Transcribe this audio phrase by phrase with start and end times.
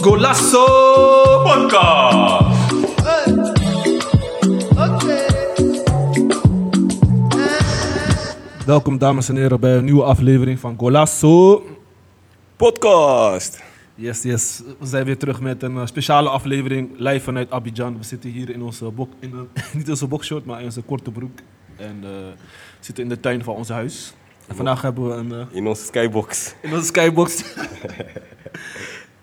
[0.00, 0.64] Golasso
[1.44, 2.48] Podcast.
[8.66, 11.62] Welkom dames en heren bij een nieuwe aflevering van Golasso.
[12.56, 13.62] Podcast.
[13.94, 14.62] Yes, yes.
[14.78, 17.98] We zijn weer terug met een eh, speciale aflevering live vanuit Abidjan.
[17.98, 20.82] We zitten hier in onze bok, in een, niet in onze boxshort, maar in onze
[20.82, 21.38] korte broek.
[21.80, 22.34] En eh, we
[22.80, 24.14] zitten in de tuin van ons huis.
[24.46, 26.54] En vandaag hebben we een, eh, In onze skybox.
[26.62, 27.42] in onze skybox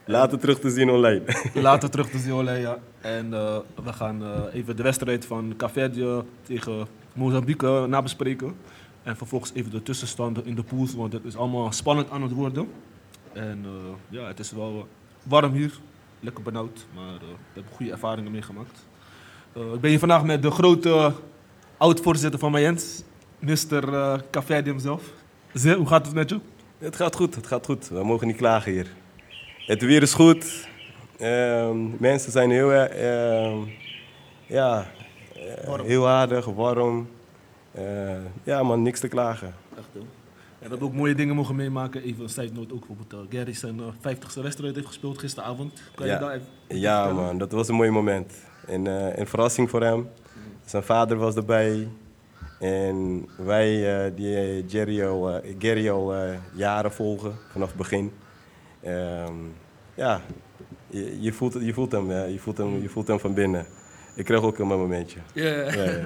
[0.05, 1.21] Later terug te zien online.
[1.53, 2.31] later terug te zien.
[2.33, 2.77] Olé, ja.
[3.02, 8.55] En eh, we gaan eh, even de wedstrijd van Caverde tegen Mozambique nabespreken.
[9.03, 12.31] En vervolgens even de tussenstanden in de pools, want het is allemaal spannend aan het
[12.31, 12.69] worden.
[13.33, 13.69] En eh,
[14.19, 15.73] ja, het is wel eh, warm hier.
[16.19, 18.85] Lekker benauwd, maar eh, we hebben goede ervaringen meegemaakt.
[19.53, 21.13] Eh, ik ben hier vandaag met de grote
[21.77, 23.04] oud-voorzitter van Mayens,
[23.40, 23.84] Mr.
[23.94, 25.04] uh, Caverde hemzelf.
[25.54, 26.40] Zé, hoe gaat het met je?
[26.78, 27.88] het gaat goed, het gaat goed.
[27.88, 28.88] We mogen niet klagen hier.
[29.66, 30.67] Het weer is goed.
[31.17, 33.58] Ehm, mensen zijn heel, eh, ehm,
[34.45, 34.86] ja,
[35.66, 37.09] eh, heel aardig, warm.
[37.72, 39.56] Eh, ja man, niks te klagen.
[39.78, 40.02] Echt hoor.
[40.02, 42.03] En we hebben ook mooie dingen mogen meemaken.
[42.03, 43.25] Even een side note ook bijvoorbeeld.
[43.34, 45.81] Gary zijn uh, 50ste wedstrijd heeft gespeeld gisteravond.
[45.95, 46.14] Kan Ja.
[46.14, 46.47] je daar even
[46.80, 47.25] Ja vertellen?
[47.25, 48.34] man, dat was een mooi moment.
[48.67, 50.09] En eh, een verrassing voor hem.
[50.67, 51.87] Zijn vader was erbij.
[52.59, 57.77] En wij eh, die eh, Jerry al, eh, Gary al eh, jaren volgen, vanaf het
[57.77, 58.11] begin.
[58.81, 59.33] Ehm,
[59.95, 60.21] ja,
[60.88, 63.65] je, je, voelt, je, voelt hem, eh, je, voelt hem, je voelt hem van binnen.
[64.15, 65.19] Ik kreeg ook een momentje.
[65.33, 66.05] Ja, ja,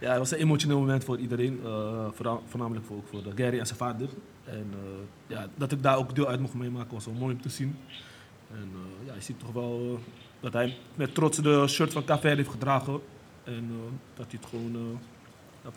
[0.00, 1.60] Ja, het was een emotioneel moment voor iedereen.
[1.64, 2.06] eh,
[2.48, 4.08] voornamelijk voor, ook voor de Gary en zijn vader.
[4.44, 7.40] En eh, ja, dat ik daar ook deel uit mocht meemaken was wel mooi om
[7.40, 7.76] te zien.
[8.52, 10.00] En eh, ja, je ziet toch wel eh,
[10.40, 13.00] dat hij met trots de shirt van Café heeft gedragen.
[13.48, 14.98] En eh, dat hij het gewoon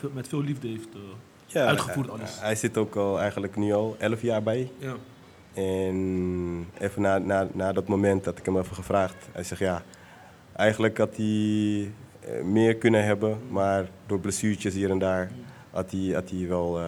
[0.03, 0.88] eh, met veel liefde heeft.
[0.94, 1.00] eh,
[1.45, 2.39] Ja, Uitgevoerd hij- alles.
[2.39, 4.72] Hij zit ook al eigenlijk nu al 11 jaar bij.
[4.77, 4.95] ja.
[5.53, 9.83] En even na, na, na dat moment dat ik hem even gevraagd, hij zegt ja,
[10.55, 11.92] eigenlijk had hij
[12.43, 15.31] meer kunnen hebben, maar door blessuurtjes hier en daar
[15.71, 16.80] had hij, had hij wel,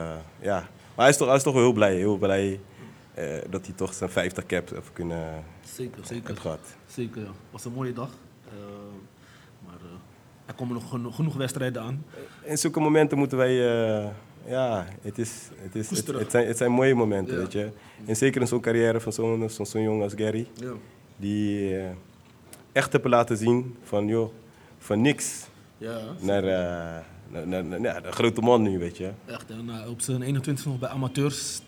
[0.41, 0.59] ja.
[0.95, 2.59] Maar hij is toch, hij is toch wel heel blij, heel blij
[3.49, 5.43] dat hij toch zijn 50 caps heeft kunnen
[5.75, 6.37] Zeker, zeker.
[6.37, 6.75] gehad.
[6.87, 7.27] Zeker, ja.
[7.27, 8.09] Het was een mooie dag.
[10.45, 12.05] Er komen nog genoeg, genoeg wedstrijden aan.
[12.43, 13.51] In zulke momenten moeten wij,
[14.01, 14.07] eh,
[14.47, 17.39] ja, het, is, het, is, het, zijn, het zijn mooie momenten, Ja.
[17.41, 17.69] weet je.
[18.05, 20.47] En zeker in zo'n carrière van zo'n zo'n zo'n jongen als Gary.
[20.55, 20.71] Ja.
[21.17, 21.89] die eh,
[22.71, 24.33] echt hebben laten zien van joh,
[24.77, 26.43] van niks Ja, naar,
[27.31, 29.11] naar, naar, naar- ja, de grote man nu, weet je.
[29.25, 29.49] echt.
[29.49, 31.61] En uh, op zijn 21 nog bij amateurs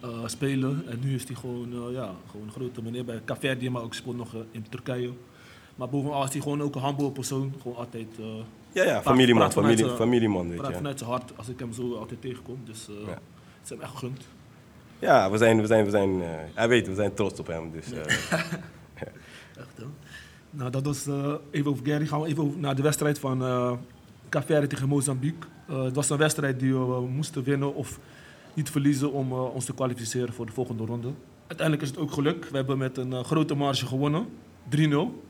[0.00, 0.82] eh, spelen.
[0.88, 4.16] En nu is hij gewoon, ja, gewoon een grote meneer bij Caverdi, maar ook speelt
[4.16, 5.10] nog in Turkije.
[5.80, 7.54] Maar bovenal is hij gewoon ook een humble persoon.
[7.62, 8.26] Gewoon altijd uh,
[8.72, 10.76] Ja, ja, familieman, familie, familieman, weet praat je.
[10.76, 12.60] vanuit zijn hart als ik hem zo altijd tegenkom.
[12.64, 13.10] Dus eh Ja.
[13.10, 13.20] het
[13.64, 14.26] is hem echt gegund.
[14.98, 17.70] Ja, we zijn, we zijn, we zijn, eh, hij weet, we zijn trots op hem.
[17.72, 17.92] Dus,
[19.62, 19.84] Echt, hè?
[20.50, 21.06] Nou, dat was
[21.50, 22.06] even over Gary.
[22.06, 23.38] Gaan we even over naar de wedstrijd van
[24.28, 25.48] Caveri tegen Mozambique.
[25.66, 27.98] Het was een wedstrijd die we moesten winnen of
[28.54, 31.10] niet verliezen om ons te kwalificeren voor de volgende ronde.
[31.46, 32.50] Uiteindelijk is het ook gelukt.
[32.50, 34.26] We hebben met een grote marge gewonnen.
[34.68, 35.28] 3-0.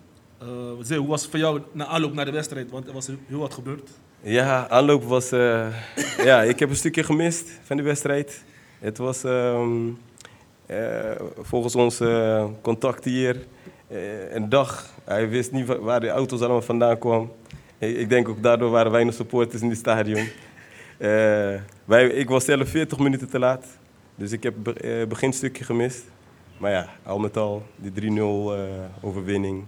[0.82, 2.70] Zee, hoe was het voor jou na aanloop naar de wedstrijd?
[2.70, 3.90] Want er was heel wat gebeurd.
[4.22, 5.66] ja, aanloop was, eh,
[6.24, 8.44] ja, ik heb een stukje gemist van de wedstrijd.
[8.78, 9.88] Het was ehm,
[10.66, 13.36] eh, volgens onze contact hier
[14.30, 14.94] een dag.
[15.04, 17.30] Hij wist niet wa- waar de auto's allemaal vandaan kwamen.
[17.78, 20.28] Ik denk ook daardoor waren weinig supporters in het stadion.
[21.84, 23.66] Wij, ik was zelf 40 minuten te laat.
[24.14, 26.04] Dus ik heb eh, beginstukje gemist.
[26.58, 28.60] Maar ja, al met al die 3-0 eh,
[29.00, 29.64] overwinning.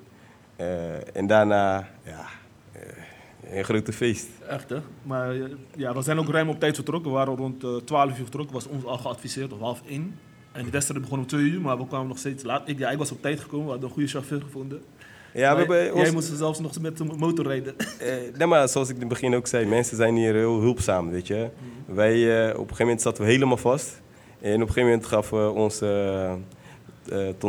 [0.63, 2.27] Eh, en daarna, ja,
[2.73, 4.29] eh, een grote feest.
[4.49, 4.77] Echt, hè?
[5.03, 5.43] Maar eh,
[5.77, 7.11] ja, we zijn ook ruim op tijd vertrokken.
[7.11, 8.55] We waren rond eh 12 uur vertrokken.
[8.55, 10.19] was ons al geadviseerd, of half één.
[10.53, 12.69] En de wedstrijd begon om 2 uur, maar we kwamen nog steeds laat.
[12.69, 14.83] Ik, ja, ik was op tijd gekomen, we hadden een goede chauffeur gevonden.
[15.35, 17.75] Ja, we Jij ons, moest zelfs nog met de motor rijden.
[18.39, 21.27] nee, maar zoals ik in het begin ook zei, mensen zijn hier heel hulpzaam, weet
[21.27, 21.49] je.
[21.87, 24.01] Wij, eh, op een gegeven moment zaten we helemaal vast.
[24.41, 26.37] En op een gegeven moment gaf eh, onze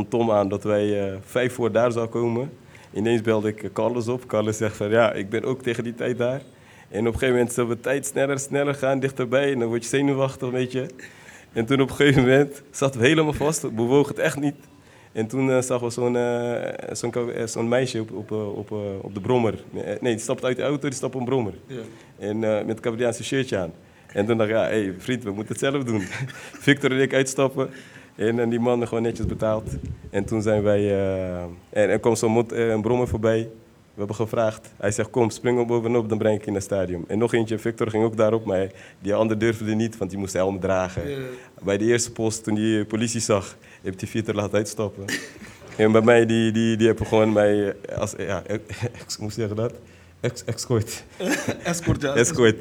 [0.09, 2.49] Tom aan dat wij vijf voor daar zou komen.
[2.93, 4.27] Ineens belde ik Carlos op.
[4.27, 6.41] Carlos zegt van ja, ik ben ook tegen die tijd daar.
[6.89, 9.51] En op een gegeven moment zullen we tijd sneller, sneller gaan, dichterbij.
[9.51, 10.85] En dan word je zenuwachtig, weet je.
[11.53, 13.75] En toen op een gegeven moment zaten we helemaal vast.
[13.75, 14.55] Bewogen het echt niet.
[15.11, 15.91] En toen eh, zagen we
[16.93, 19.63] zo'n zo'n meisje op, op, op, op de brommer.
[19.71, 21.53] Nee, die stapt uit de auto, die stapt op een brommer.
[21.67, 21.81] Ja.
[22.19, 23.73] En met een Cambodiaanse shirtje aan.
[24.13, 26.01] En toen dacht ik, ja, hey, vriend, we moeten het zelf doen.
[26.67, 27.69] Victor en ik uitstappen.
[28.15, 29.69] En, en die man gewoon netjes betaald.
[30.09, 30.79] En toen zijn wij...
[30.79, 33.49] eh, en er kwam zo'n mot- eh, een brommer voorbij.
[33.93, 34.71] We hebben gevraagd.
[34.77, 37.05] Hij zegt, kom, spring op bovenop, dan breng ik je naar het stadion.
[37.07, 38.67] En nog eentje, Victor ging ook daarop, maar
[38.99, 41.09] die ander durfde niet, want die moest helm dragen.
[41.09, 41.17] Ja.
[41.63, 45.05] Bij de eerste post, toen die politie zag, heb die Victor laten uitstappen.
[45.77, 49.49] en bij mij, die, die, die hebben gewoon mij, eh, als, ja, ex, hoe zeg
[49.49, 49.73] je dat?
[50.23, 51.03] Ex, escort.
[51.63, 52.13] Escort, ja.
[52.15, 52.55] Escort.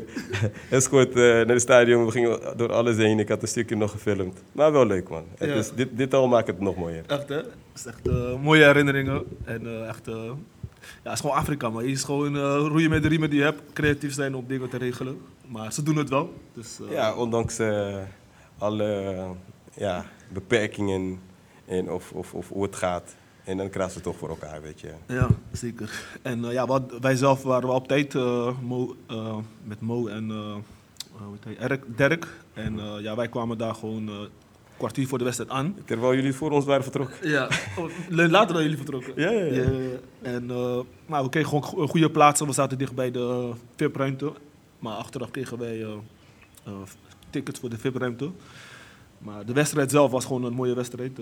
[0.71, 2.05] Escort eh, naar het stadion.
[2.05, 3.19] We gingen door alles heen.
[3.19, 4.43] Ik had een stukje nog gefilmd.
[4.53, 5.25] Maar wel leuk, man.
[5.39, 5.55] Het Ja.
[5.55, 7.05] is, dit, dit al maakt het nog mooier.
[7.07, 7.35] Echt, hè?
[7.37, 9.23] Het is echt eh, mooie herinneringen.
[9.45, 10.07] En eh, echt...
[10.07, 10.35] ja,
[11.03, 12.37] het is gewoon Afrika, maar je is gewoon
[12.69, 13.63] roeien met de riemen die je hebt.
[13.73, 15.21] Creatief zijn om dingen te regelen.
[15.47, 16.33] Maar ze doen het wel.
[16.55, 17.61] Dus, Ja, ondanks
[18.59, 19.15] alle
[19.75, 21.21] ja, beperkingen
[21.67, 23.15] en of, of, of hoe het gaat.
[23.45, 24.93] En dan krijgen ze het toch voor elkaar, weet je.
[25.07, 26.05] Ja, zeker.
[26.23, 30.07] En eh, ja, wat, wij zelf waren wel op tijd eh, Mo, eh, met Mo
[30.07, 31.37] en hoe?
[31.59, 32.27] Erik, Dirk.
[32.53, 34.29] En ja, wij kwamen daar gewoon een
[34.77, 35.77] kwartier voor de wedstrijd aan.
[35.85, 37.29] Terwijl jullie voor ons waren vertrokken.
[37.29, 37.49] Ja,
[37.79, 39.13] oh, later dan jullie vertrokken.
[39.17, 39.71] Ja, ja, ja.
[40.23, 40.47] En,
[41.07, 42.47] maar we kregen gewoon go- goede plaatsen.
[42.47, 44.33] We zaten dicht bij de VIP-ruimte.
[44.79, 45.87] Maar achteraf kregen wij
[47.31, 48.31] tickets voor de VIP-ruimte.
[49.19, 51.19] Maar de wedstrijd zelf was gewoon een mooie wedstrijd.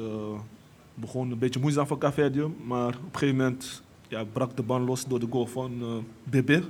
[0.95, 2.47] Begon een beetje moeizaam voor Caverdië.
[2.67, 6.31] Maar op een gegeven moment ja, brak de band los door de goal van eh
[6.31, 6.63] Bebe.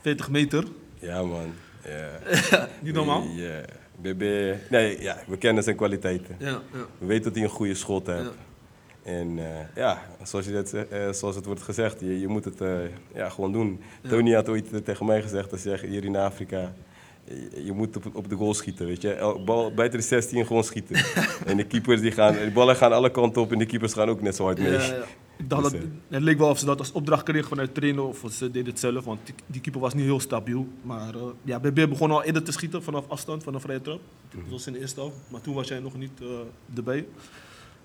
[0.00, 0.64] 40 meter.
[0.98, 1.52] Ja, man.
[1.84, 2.68] Ja.
[2.82, 3.22] Niet normaal.
[3.22, 3.64] Ja.
[4.00, 6.36] BB, nee, ja, we kennen zijn kwaliteiten.
[6.38, 6.86] Ja, ja.
[6.98, 8.30] We weten dat hij een goede schot heeft.
[9.02, 12.60] En eh, ja, zoals, je dat, eh, zoals het wordt gezegd, je, je moet het
[12.60, 12.78] eh,
[13.14, 13.80] ja, gewoon doen.
[14.08, 16.74] Tony had ooit tegen mij gezegd, hij zegt hier in Afrika,
[17.64, 19.40] je, moet op, op de goal schieten, weet je.
[19.44, 20.96] Bal buiten de 16 gewoon schieten.
[21.46, 24.08] en de keepers die gaan, de ballen gaan alle kanten op en de keepers gaan
[24.08, 24.72] ook net zo hard mee.
[24.72, 25.04] Ja, ja.
[25.36, 27.74] Ik dacht Dus, dat, eh, het leek wel of ze dat als opdracht kregen vanuit
[27.74, 30.66] trainen of ze deden het zelf, want die, die keeper was niet heel stabiel.
[30.82, 34.00] Maar eh ja, BB begon al eerder te schieten vanaf afstand, van een vrije trap.
[34.30, 34.42] Mhm.
[34.42, 36.26] Dat was in de eerste helft, maar toen was jij nog niet eh,
[36.76, 37.06] erbij.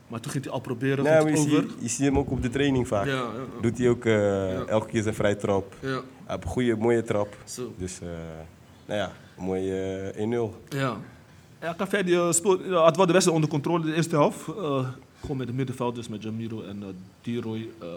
[0.08, 1.50] Maar toen ging hij al proberen, Nou, je, over.
[1.50, 3.06] ziet, je ziet hem ook op de training vaak.
[3.06, 3.62] Ja, ja, ja.
[3.62, 4.06] Doet hij ook
[4.70, 5.76] elke keer zijn vrije trap.
[5.80, 7.38] ja, Hij heeft een goede, mooie trap.
[7.46, 7.74] zo.
[7.78, 8.00] Dus,
[8.86, 10.56] nou ja, mooie eh, 1-0.
[10.70, 10.98] Ja.
[11.62, 14.48] Ja, speelde- ja, had wel de wedstrijd onder controle de eerste helft.
[14.48, 14.88] Eh,
[15.22, 16.84] gewoon met de middenvelders, met Jamiro en
[17.22, 17.70] D-Roy.
[17.82, 17.88] eh,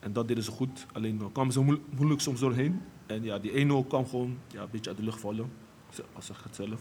[0.00, 0.86] en dat deden ze goed.
[0.92, 2.80] Alleen kwamen ze moe- moeilijk soms doorheen.
[3.06, 5.50] En ja, die 1-0 kwam gewoon ja, een beetje uit de lucht vallen.
[6.14, 6.80] Als zeg het zelf.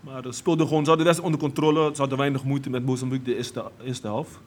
[0.00, 1.90] Maar ze speelden gewoon, ze hadden de wedstrijd onder controle.
[1.94, 4.38] Ze hadden weinig moeite met Mozambique de eerste, eerste helft.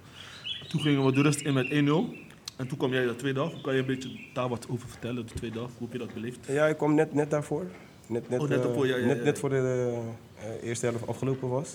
[0.68, 2.14] Toen gingen we de rust in met 1-0.
[2.56, 3.62] En toen kwam jij de tweede helft.
[3.62, 5.74] Kan je een beetje daar wat over vertellen, de tweede helft?
[5.78, 6.40] Hoe heb je dat beleefd?
[6.48, 7.66] Ja, ik kwam net, net daarvoor.
[8.10, 9.24] Net, net, Oh, net eh, daarvoor, ja, ja, net, ja.
[9.24, 9.92] net voor de
[10.40, 11.74] eh, eerste helft afgelopen was.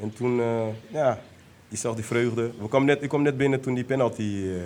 [0.00, 1.20] En toen, eh, ja,
[1.68, 2.50] je zag die vreugde.
[2.60, 4.60] We kwam net, ik kwam net binnen toen die penalty, eh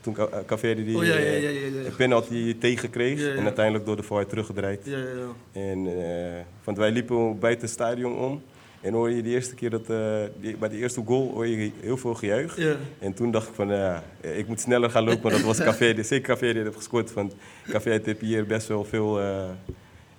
[0.00, 3.36] toen Ca- eh, Caveri die Oh ja, ja, eh, penalty tegenkreeg.
[3.36, 4.80] En uiteindelijk door de VAR teruggedraaid.
[4.84, 5.60] Ja, ja, ja.
[5.60, 8.42] En, eh, want wij liepen buiten het stadion om.
[8.80, 11.70] En hoor je de eerste keer dat, eh, die, bij de eerste goal hoor je
[11.80, 12.58] heel veel gejuich.
[12.98, 16.02] En toen dacht ik van, ja, ik moet sneller gaan lopen, want dat was Café.
[16.02, 17.34] Zeker Café die heeft gescoord, want
[17.68, 19.44] Café heeft hier best wel veel, eh,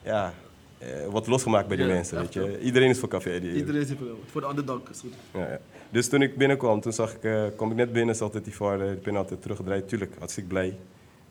[0.08, 0.34] ja,
[0.78, 2.60] eh, wat losgemaakt bij die Ja, mensen, weet je.
[2.62, 3.40] Iedereen is voor Café.
[3.40, 5.14] Iedereen zit er Voor de underdog is goed.
[5.34, 5.60] Ja, ja.
[5.90, 8.56] Dus toen ik binnenkwam, toen zag ik, eh, kwam ik net binnen, zag dat die
[8.56, 9.88] VAR eh, de penalty had teruggedraaid.
[9.88, 10.78] Tuurlijk, hartstikke blij.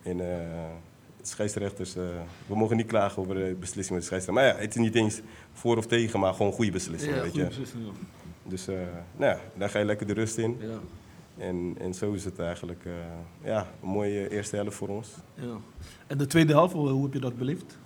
[0.03, 0.37] En eh,
[1.21, 1.93] scheidsrechters,
[2.47, 4.33] we mogen niet klagen over de beslissing met de scheidsrechter.
[4.33, 5.21] Maar ja, het is niet eens
[5.53, 7.47] voor of tegen, maar gewoon goede beslissing, Ja, weet goede je.
[7.49, 7.83] beslissing.
[7.85, 7.91] Ja.
[8.43, 10.57] Dus nou ja, daar ga je lekker de rust in.
[10.59, 10.79] Ja.
[11.45, 12.83] En, en zo is het eigenlijk
[13.43, 15.09] ja, een mooie eerste helft voor ons.
[15.35, 15.57] ja.
[16.07, 17.77] En de tweede helft, hoe heb je dat beleefd?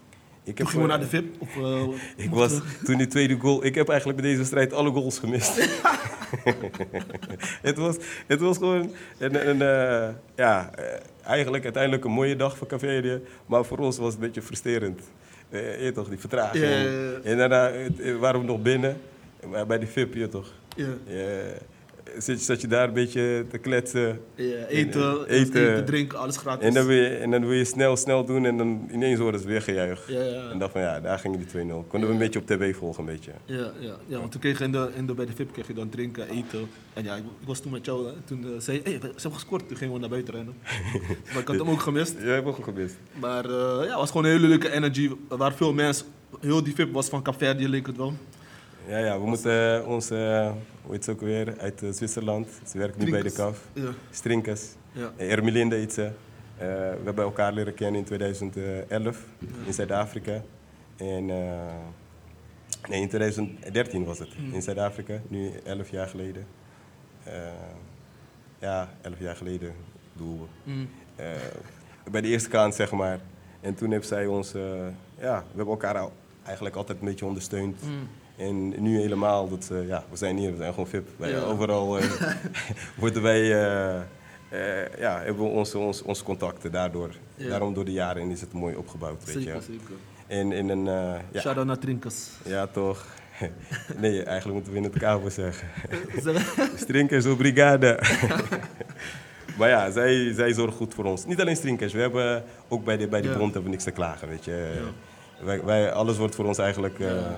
[0.44, 1.42] Ik Toen gingen we eh, naar de VIP?
[1.42, 1.88] Of, eh,
[2.26, 3.66] Ik was toen die tweede goal.
[3.66, 5.56] Ik heb eigenlijk bij deze wedstrijd alle goals gemist.
[7.62, 7.96] het, was,
[8.28, 10.72] het was gewoon een, een, eh, ja,
[11.24, 13.22] eigenlijk uiteindelijk een mooie dag voor Caverië.
[13.46, 15.02] Maar voor ons was het een beetje frustrerend.
[15.50, 16.64] Eh, je toch, die vertraging.
[17.24, 17.72] En daarna
[18.20, 18.98] waren we nog binnen.
[19.68, 20.54] Bij die VIP, je toch.
[20.76, 20.88] Ja.
[22.26, 24.22] Ja, zat, je daar een beetje te kletsen.
[24.36, 25.28] Ja, eten, Eten.
[25.28, 26.68] eten, drinken, alles gratis.
[26.68, 29.42] En dan, wil je, en dan wil je snel, snel doen en dan ineens worden
[29.42, 30.08] ze weer gejuich.
[30.08, 30.50] Ja, ja.
[30.50, 31.88] En dacht van ja, daar gingen die 2-0.
[31.88, 33.32] Konden we een beetje op tv volgen een beetje.
[33.46, 35.68] Ja, ja, ja, want toen kreeg je in de, in de, bij de VIP kreeg
[35.68, 36.70] je dan drinken, eten.
[36.94, 38.14] En ja, ik, ik was toen met jou, hè.
[38.26, 39.68] toen eh, zei je, hey, ze hebben gescoord.
[39.68, 40.54] Toen gingen we naar buiten rennen.
[41.34, 42.16] maar ik had hem ook gemist.
[42.22, 42.96] Jij hebt ook gemist.
[43.20, 45.10] Maar eh, ja, het was gewoon een hele leuke energy.
[45.30, 46.06] Er waren veel mensen.
[46.40, 48.14] Heel die VIP was van Caverdië, leek het wel.
[48.92, 52.48] Ja, ja, we moeten onze, eh, hoe heet ze ook weer, uit eh, Zwitserland.
[52.68, 53.32] Ze werkt nu bij de.
[53.32, 53.68] KAF.
[53.74, 54.62] Ja, Strinkers.
[54.92, 55.12] ja.
[55.18, 55.32] Eh.
[55.32, 55.44] Eh,
[56.58, 59.26] we hebben elkaar leren kennen in 2011
[59.66, 60.42] in Zuid-Afrika.
[60.98, 64.40] En, nee, in 2013 was het.
[64.40, 64.54] Mm.
[64.54, 66.46] In Zuid-Afrika, nu 11 jaar geleden.
[68.60, 69.74] Ja, 11 jaar geleden
[70.14, 70.72] bedoel we.
[70.72, 70.90] Mm.
[72.12, 73.20] Bij de eerste kant, zeg maar.
[73.62, 74.52] En toen heeft zij ons,
[75.20, 76.12] ja, we hebben elkaar al,
[76.44, 77.82] eigenlijk altijd een beetje ondersteund.
[77.84, 78.08] Mm.
[78.48, 81.08] En nu helemaal, dat, ze- ja, we zijn hier, we zijn gewoon VIP.
[81.18, 81.40] Wij, Ja.
[81.40, 82.06] Overal eh,
[83.00, 83.96] worden wij eh,
[84.50, 87.10] eh, ja, hebben we onze, onze, onze contacten daardoor.
[87.36, 87.50] Ja.
[87.50, 89.62] Daarom door de jaren heen is het mooi opgebouwd, weet Zeker, je.
[89.62, 89.96] zeker.
[90.28, 92.28] En in een, eh, ja, Shout-out naar Trinkers.
[92.46, 93.06] ja, toch.
[93.98, 95.68] nee, eigenlijk moeten we in het kabel zeggen.
[96.24, 98.00] Zeg- Strinkers op brigade.
[99.58, 101.26] maar ja, zij, zij zorgen goed voor ons.
[101.26, 103.34] Niet alleen Strinkers, we hebben ook bij de, bij de Ja.
[103.38, 104.72] bond hebben we niks te klagen, weet je.
[105.44, 107.38] Wij, wij, alles wordt voor ons eigenlijk eh, Ja.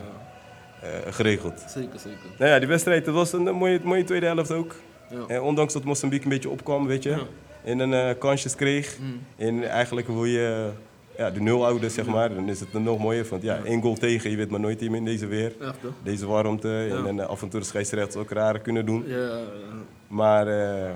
[0.84, 1.64] Eh, geregeld.
[1.68, 2.20] Zeker, zeker.
[2.38, 4.76] Nou ja, die wedstrijd, was een mooie, mooie tweede helft ook.
[5.10, 5.24] Ja.
[5.28, 7.10] En ondanks dat Mozambique een beetje opkwam, weet je.
[7.10, 7.22] Ja.
[7.64, 8.98] En een eh, kansjes kreeg.
[9.00, 9.20] Mm.
[9.36, 10.70] En eigenlijk wil je
[11.18, 12.34] ja, de nul houden, zeg maar.
[12.34, 13.26] Dan is het nog mooier.
[13.30, 15.54] Want ja, één goal tegen, je weet maar nooit team in deze weer.
[15.62, 15.76] Echt?
[16.04, 17.04] Deze warmte.
[17.08, 19.06] En, eh, af en toe de scheidsrechters ook raar kunnen doen.
[20.08, 20.92] Maar eh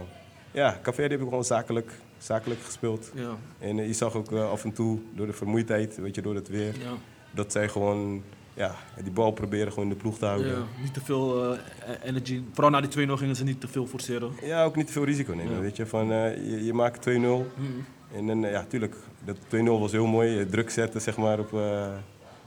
[0.58, 3.12] ja, Café heb ik gewoon zakelijk, zakelijk gespeeld.
[3.14, 3.38] ja.
[3.60, 6.36] En eh, je zag ook eh, af en toe door de vermoeidheid, weet je, door
[6.36, 6.94] het weer, ja.
[7.32, 8.24] dat zij gewoon
[8.58, 10.48] ja, die bal proberen gewoon in de ploeg te houden.
[10.52, 11.60] Ja, niet te veel eh,
[12.04, 12.42] energy.
[12.54, 14.32] Vooral na die 2-0 gingen ze niet te veel forceren.
[14.42, 15.60] Ja, ook niet te veel risico nemen, Ja.
[15.60, 15.86] weet je.
[15.86, 17.12] Van, eh, je, je maakt 2-0
[17.56, 17.86] Mm.
[18.16, 18.96] en dan, eh, ja, tuurlijk,
[19.26, 20.40] dat 2-0 was heel mooi.
[20.40, 21.54] eh, Druk zetten, zeg maar, op...
[21.54, 21.88] eh,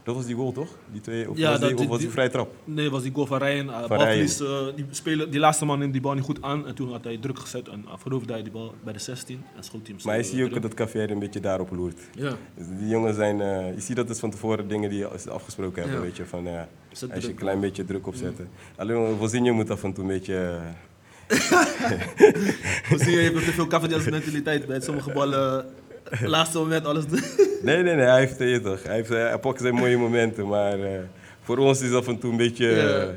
[0.03, 0.67] dat was die goal, toch?
[0.91, 2.53] Die twee, of Ja, was, die, was die vrije trap?
[2.63, 3.67] Nee, was die goal van Ryan.
[3.67, 6.67] Uh, Van balverlies, eh, die, speler, die laatste man neemt die bal niet goed aan.
[6.67, 9.43] En toen had hij druk gezet en uh, veroverde hij die bal bij de 16.
[9.57, 11.99] En schoot hij hem Maar je ziet ook dat Café een beetje daarop loert.
[12.15, 13.41] Ja, Dus die jongens zijn...
[13.41, 16.05] eh, je ziet dat het van tevoren dingen die ze afgesproken hebben, Ja.
[16.05, 16.25] weet je.
[16.25, 18.49] Van, ja, als je een klein beetje druk opzetten.
[18.75, 20.35] Alleen Vozinho moet af en toe een beetje...
[20.35, 20.69] eh,
[23.05, 25.65] je, je hebt te veel Cavaliers mentaliteit bij sommige ballen.
[26.11, 27.21] Eh, laatste moment alles doen.
[27.63, 28.83] Nee, nee, nee, hij heeft het toch.
[28.83, 30.99] Hij, heeft, eh, hij pakt zijn mooie momenten, maar eh,
[31.41, 33.15] voor ons is af en toe een beetje...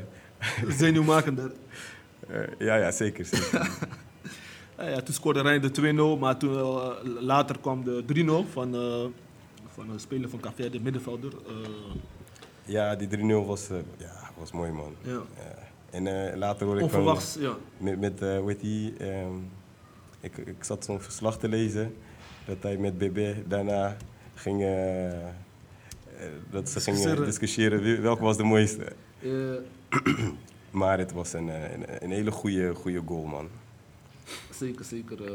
[0.67, 1.51] Zenuwmakender.
[2.27, 3.25] eh, eh, ja, ja, zeker.
[3.25, 3.69] zeker.
[4.77, 8.75] Ja, ja, toen scoorde Rijn de 2-0, maar toen, eh, later kwam de 3-0 van,
[8.75, 9.05] eh,
[9.73, 11.31] van een speler van Café, de middenvelder.
[11.47, 11.69] eh,
[12.65, 14.95] ja, die 3-0 was, eh, ja, was mooi, man.
[15.01, 15.11] ja.
[15.11, 15.23] Ja.
[15.89, 16.99] En eh, later hoorde ik van...
[16.99, 17.55] Onverwachts, ja.
[17.77, 19.35] Met, met eh, die, ehm,
[20.19, 21.95] ik, ik zat zo'n verslag te lezen,
[22.45, 23.97] dat hij met BB daarna
[24.35, 24.61] ging...
[24.61, 25.23] eh, eh,
[26.51, 28.01] dat ze gingen Discussiëren.
[28.01, 28.91] welke was de mooiste.
[30.71, 33.47] Maar het was een, eh, een, een hele goede, goede goal, man.
[34.51, 35.25] Zeker, zeker.
[35.25, 35.31] eh,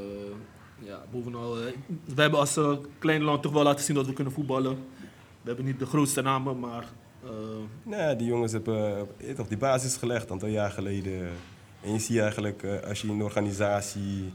[0.79, 1.73] ja, bovenal, wij
[2.15, 2.59] hebben als
[2.99, 4.77] klein land toch wel laten zien dat we kunnen voetballen.
[5.43, 6.85] We hebben niet de grootste namen, maar
[7.25, 7.31] eh,
[7.83, 11.29] Nou, ja, die jongens hebben toch die basis gelegd een aantal jaar geleden.
[11.83, 14.33] En je ziet eigenlijk, als je in de organisatie,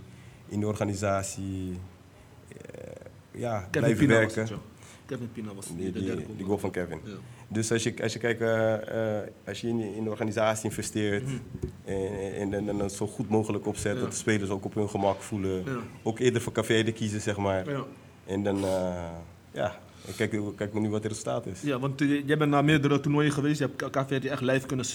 [0.47, 1.79] in de organisatie
[3.37, 4.41] ja, Kevin blijft Pina was werken.
[4.41, 4.55] het, ja.
[5.05, 6.99] Kevin Pina was Die, de die, derde die goal van Kevin.
[7.03, 7.11] Ja.
[7.47, 11.23] Dus als je, als je kijkt, eh, eh, als je in, in de organisatie investeert
[11.85, 13.95] en, en, en, en het zo goed mogelijk opzet, Mhm.
[13.95, 14.01] Ja.
[14.01, 15.63] dat de spelers ook op hun gemak voelen.
[15.65, 15.77] Ja.
[16.03, 17.69] Ook eerder voor café te kiezen, zeg maar.
[17.69, 17.83] Ja.
[18.25, 19.03] En dan, eh,
[19.51, 19.79] ja,
[20.15, 21.61] kijk, kijk maar nu wat het resultaat is.
[21.61, 23.59] ja, want jij bent naar meerdere toernooien geweest.
[23.59, 24.85] Je hebt KVD echt live kunnen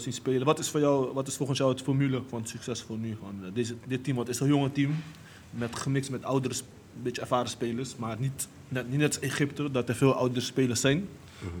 [0.00, 0.44] zien spelen.
[0.44, 3.16] Wat is, voor jou, wat is volgens jou het formule van succes voor nu?
[3.20, 4.94] Van, deze, dit team, want het is een jonge team.
[5.50, 6.54] Met, gemixt met oudere,
[6.98, 7.96] een beetje ervaren spelers.
[7.96, 11.08] Maar niet net, niet net als Egypte, dat er veel oudere spelers zijn.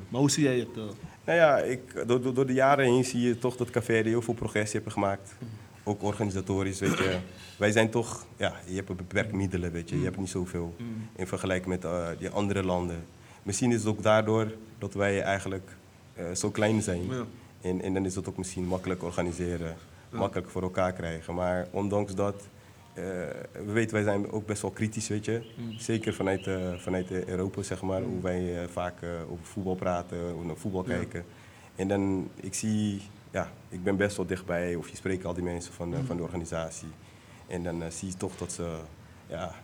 [0.08, 0.68] Maar hoe zie jij het?
[0.76, 0.82] eh?
[1.24, 4.34] Nou ja, ik, door, door, de jaren heen zie je toch dat Café heel veel
[4.34, 5.34] progressie hebben gemaakt.
[5.84, 7.18] Ook organisatorisch, weet je.
[7.56, 9.98] Wij zijn toch, ja, je hebt beperkte middelen, weet je.
[9.98, 10.74] Je hebt niet zoveel
[11.16, 13.04] in vergelijking met eh, die andere landen.
[13.42, 15.76] Misschien is het ook daardoor dat wij eigenlijk
[16.14, 17.06] eh, zo klein zijn.
[17.06, 17.24] Ja.
[17.60, 19.76] En, en dan is het ook misschien makkelijk organiseren,
[20.10, 21.34] makkelijk voor elkaar krijgen.
[21.34, 22.48] Maar ondanks dat,
[22.98, 25.42] eh, we weten, wij zijn ook best wel kritisch, weet je.
[25.76, 28.94] Zeker vanuit, eh, vanuit eh, Europa, zeg maar, hoe wij vaak
[29.30, 30.94] over voetbal praten, hoe we naar voetbal Ja.
[30.96, 31.24] kijken.
[31.76, 35.42] En dan, ik zie, ja, ik ben best wel dichtbij, of je spreekt al die
[35.44, 36.88] mensen van, de- van de organisatie.
[37.46, 38.76] En dan zie je toch dat ze,
[39.26, 39.54] ja,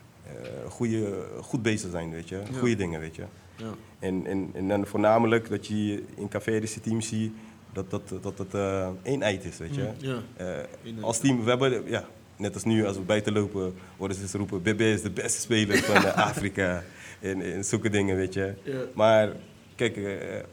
[0.68, 2.36] goede, goed bezig zijn, weet je.
[2.36, 2.58] Ja.
[2.58, 3.24] Goede dingen, weet je.
[3.56, 3.70] Ja.
[3.98, 7.32] En, en, en dan voornamelijk dat je in Café de team ziet
[7.72, 9.88] dat, dat, dat het eh eenheid is, weet je.
[9.98, 10.22] Ja.
[11.00, 12.04] Als team, we hebben, ja,
[12.36, 15.76] net als nu, als we buiten lopen, worden ze roepen, BB is de beste speler
[15.78, 16.82] van eh, Afrika.
[17.20, 18.52] En, en zulke dingen, weet je.
[18.94, 19.28] Maar
[19.74, 20.44] kijk, eh, eh,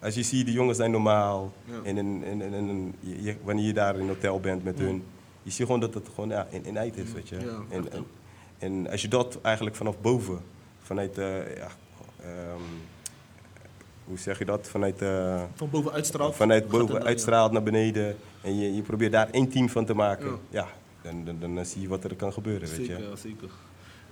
[0.00, 1.52] als je ziet, die jongens zijn normaal.
[1.84, 2.22] En, en,
[2.54, 5.02] en, je- wanneer je daar in een hotel bent met hun,
[5.42, 7.36] je ziet gewoon dat het gewoon ja, een eenheid is, weet je.
[7.70, 8.04] En, en,
[8.58, 10.38] en als je dat eigenlijk vanaf boven,
[10.82, 11.68] vanuit, eh, ja,
[12.22, 12.60] ehm,
[14.04, 14.68] hoe zeg je dat?
[14.68, 16.34] Vanuit, eh, Van boven uitstraalt.
[16.34, 20.38] vanuit boven uitstraalt naar beneden en je, je probeert daar één team van te maken,
[20.50, 20.66] Ja.
[21.24, 23.04] Dan, dan, dan, zie je wat er kan gebeuren, weet Zeker, je.
[23.08, 23.48] ja, zeker.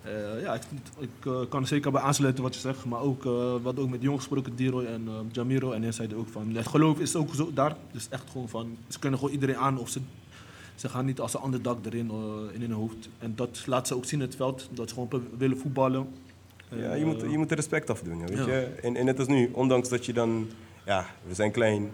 [0.02, 0.62] Eh, ja, ik,
[0.98, 2.84] ik eh, kan er zeker bij aansluiten wat je zegt.
[2.84, 5.72] Maar ook, eh wat ook met jongens gesproken, Diroy en Jamiro.
[5.72, 7.76] En hij zeiden ook van, het geloof is ook zo daar.
[7.92, 9.78] Dus echt gewoon van, ze kunnen gewoon iedereen aan.
[9.78, 10.00] Of ze,
[10.74, 12.10] ze gaan niet als een ander dak erin
[12.52, 13.08] in hun hoofd.
[13.18, 14.68] En dat laat ze ook zien in het veld.
[14.70, 16.06] Dat ze gewoon willen voetballen.
[16.68, 18.46] En, Ja, je moet, je moet er respect afdoen, weet Ja.
[18.46, 18.60] je.
[18.82, 20.48] En, en net als nu, ondanks dat je dan,
[20.86, 21.90] ja, we zijn klein,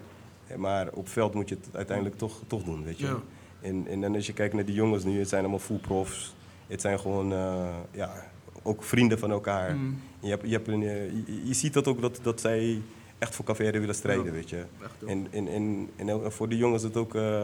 [0.56, 3.06] maar op veld moet je het uiteindelijk toch, toch doen, weet je.
[3.06, 3.20] Ja.
[3.62, 6.34] En, en dan als je kijkt naar die jongens nu, het zijn allemaal full profs.
[6.66, 8.26] Het zijn gewoon, eh, ja,
[8.62, 9.76] ook vrienden van elkaar.
[9.76, 10.00] Mm.
[10.20, 12.80] Je, hebt, je, hebt een, eh, je, je ziet dat ook dat, dat zij
[13.18, 14.30] echt voor Caverde willen strijden, Ja.
[14.32, 14.64] weet je.
[15.06, 17.42] En, en, en, en voor de jongens is het ook, eh,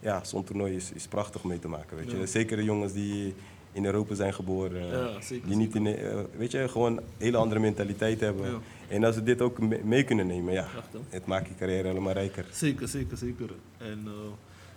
[0.00, 2.18] ja, zo'n toernooi is, is prachtig mee te maken, weet je.
[2.18, 2.26] Ja.
[2.26, 3.34] Zeker de jongens die
[3.72, 7.36] in Europa zijn geboren, Ja, zeker, die niet in, eh, weet je, gewoon een hele
[7.36, 8.60] andere mentaliteit hebben.
[8.88, 11.88] En als ze dit ook me- mee kunnen nemen, ja, Echt, het maakt je carrière
[11.88, 12.46] helemaal rijker.
[12.52, 13.50] Zeker, zeker, zeker.
[13.78, 14.12] En eh,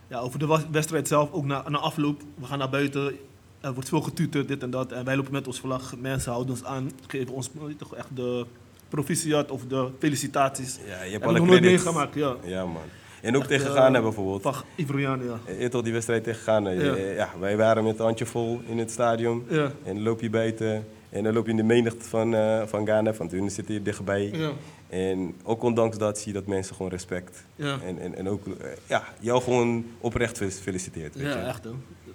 [0.08, 2.22] ja, over de wedstrijd zelf, ook na, na afloop.
[2.36, 3.16] We gaan naar buiten,
[3.62, 4.92] er wordt veel getuterd, dit en dat.
[4.92, 8.16] En wij lopen met ons vlag, mensen houden ons aan, geven ons eh, toch echt
[8.16, 8.46] de
[8.90, 10.80] proficiat of de felicitaties.
[10.86, 11.84] Ja, je hebt alle nog nooit credits.
[11.84, 12.36] meegemaakt, ja.
[12.44, 12.82] Ja, man.
[13.22, 14.42] En ook Echt, tegen eh, Ghana bijvoorbeeld.
[14.42, 15.54] Van Ivoriaan, ja.
[15.60, 16.70] Je toch die wedstrijd tegen Ghana.
[16.70, 17.30] Ja.
[17.40, 19.46] Wij waren met een handje vol in het stadion.
[19.50, 19.72] Ja.
[19.84, 20.86] En loop je buiten.
[21.10, 23.84] En dan loop je in de menigte van, eh, van Ghana, want hun zitten hier
[23.84, 24.30] dichtbij.
[24.32, 24.52] Ja.
[24.90, 27.46] En ook ondanks dat zie je dat mensen gewoon respect.
[27.56, 27.80] Ja.
[27.82, 31.16] En, en, en ook eh, ja, jou gewoon oprecht fel- feliciteert.
[31.16, 31.30] Weet je.
[31.40, 31.70] Ja, echt hè.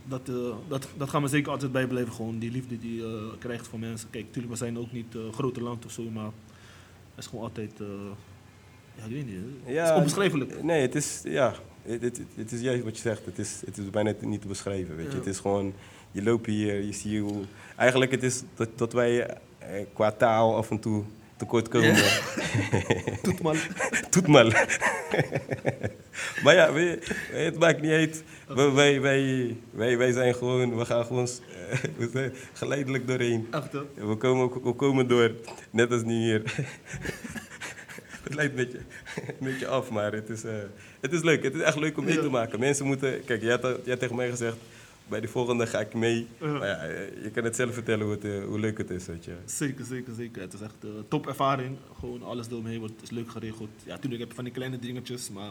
[0.05, 0.35] Dat, eh,
[0.69, 4.11] dat, dat gaan we zeker altijd bijblijven, gewoon die liefde die je krijgt van mensen.
[4.11, 6.25] Kijk, natuurlijk, we zijn ook niet grote land of zo, maar
[7.15, 7.73] het is gewoon altijd,
[8.99, 9.35] ja, ik weet niet,
[9.65, 9.73] hè.
[9.81, 10.63] het is onbeschrijfelijk.
[10.63, 13.25] Nee, het is, ja, het, het, het is juist wat je zegt.
[13.25, 14.97] Het is, het is bijna niet te beschrijven.
[14.97, 15.13] Weet je.
[15.13, 15.19] Ja.
[15.19, 15.73] Het is gewoon,
[16.12, 17.42] je loopt hier, je ziet hoe...
[17.76, 19.37] Eigenlijk het is dat, dat wij eh,
[19.92, 21.04] qua taal af en toe
[21.37, 21.97] tekort komen.
[23.23, 23.69] Toet maar.
[24.11, 24.78] Doet maar.
[26.45, 26.99] maar ja, je,
[27.33, 28.23] het maakt niet uit.
[28.47, 31.28] Wij, wij, wij, wij, wij zijn gewoon, we gaan gewoon
[31.71, 33.49] eh, we zijn geleidelijk doorheen.
[33.50, 34.07] Echt hè.
[34.07, 35.31] We komen, we komen door,
[35.71, 36.42] net als nu hier.
[38.25, 38.78] het lijkt een beetje,
[39.26, 40.52] een beetje af, maar het is, eh,
[41.00, 41.42] het is leuk.
[41.42, 42.31] Het is echt leuk om mee te Ja.
[42.31, 42.59] maken.
[42.59, 43.25] Mensen moeten...
[43.25, 44.57] Kijk, jij had, jij had tegen mij gezegd,
[45.12, 46.26] bij de volgende ga ik mee.
[46.40, 49.07] Maar ja, eh, je kan het zelf vertellen hoe, het, eh, hoe leuk het is,
[49.07, 49.33] weet je.
[49.45, 50.42] Zeker, zeker, zeker.
[50.42, 51.76] Het is echt een top ervaring.
[52.00, 53.69] Gewoon alles eromheen wordt is leuk geregeld.
[53.85, 55.50] Ja, natuurlijk heb je van die kleine dingetjes, maar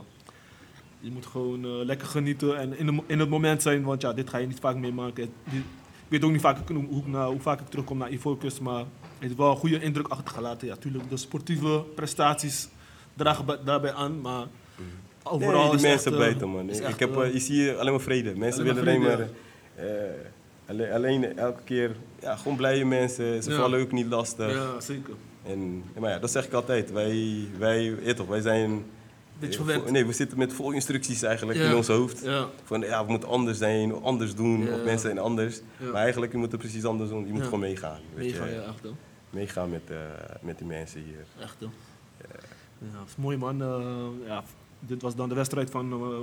[0.99, 4.13] je moet gewoon eh, lekker genieten en in, de, in het moment zijn, want ja,
[4.13, 5.23] dit ga je niet vaak meemaken.
[5.23, 8.61] Ik weet ook niet vaak hoe, hoe, ik na- hoe vaak ik terugkom naar Ivoorkust,
[8.61, 8.87] maar het
[9.19, 10.67] heeft wel een goede indruk achtergelaten.
[10.67, 12.67] Ja, natuurlijk, de sportieve prestaties
[13.15, 14.45] dragen bij- daarbij aan, maar
[15.23, 16.69] overal nee, die is mensen echt, bijten, man.
[16.69, 18.35] Ik heb, je ziet hier alleen maar vrede.
[18.35, 19.29] Mensen willen alleen maar...
[19.81, 23.43] eh, alleen, alleen elke keer, ja, gewoon blije mensen.
[23.43, 23.57] Ze Ja.
[23.57, 24.51] vallen ook niet lastig.
[24.53, 25.13] ja, zeker.
[25.45, 26.91] En, maar ja, dat zeg ik altijd.
[26.91, 28.71] Wij, wij, ja, toch, wij zijn...
[29.39, 31.69] Eh, Nee, we zitten met vol instructies eigenlijk Ja.
[31.69, 32.23] in ons hoofd.
[32.23, 34.73] Ja, Van ja, we moeten anders zijn, anders doen, Ja.
[34.73, 35.61] of mensen zijn anders.
[35.79, 37.25] Maar eigenlijk, je moet het precies anders doen.
[37.27, 37.99] Je moet gewoon meegaan.
[38.13, 38.51] Weet mega, je?
[38.53, 38.89] ja, echt hè.
[39.29, 39.97] Meegaan met, eh,
[40.41, 41.43] met die mensen hier.
[41.43, 41.65] Echt, hè.
[42.79, 43.57] Ja, dat is mooi, man.
[44.25, 44.43] Ja,
[44.87, 46.17] dit was dan de wedstrijd van uh,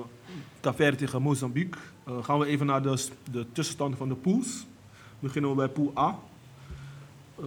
[0.60, 1.80] Caverde tegen Mozambique.
[2.04, 4.66] Eh, gaan we even naar de, de tussenstanden van de pools.
[5.18, 6.18] Beginnen we bij pool A.
[7.42, 7.46] Eh,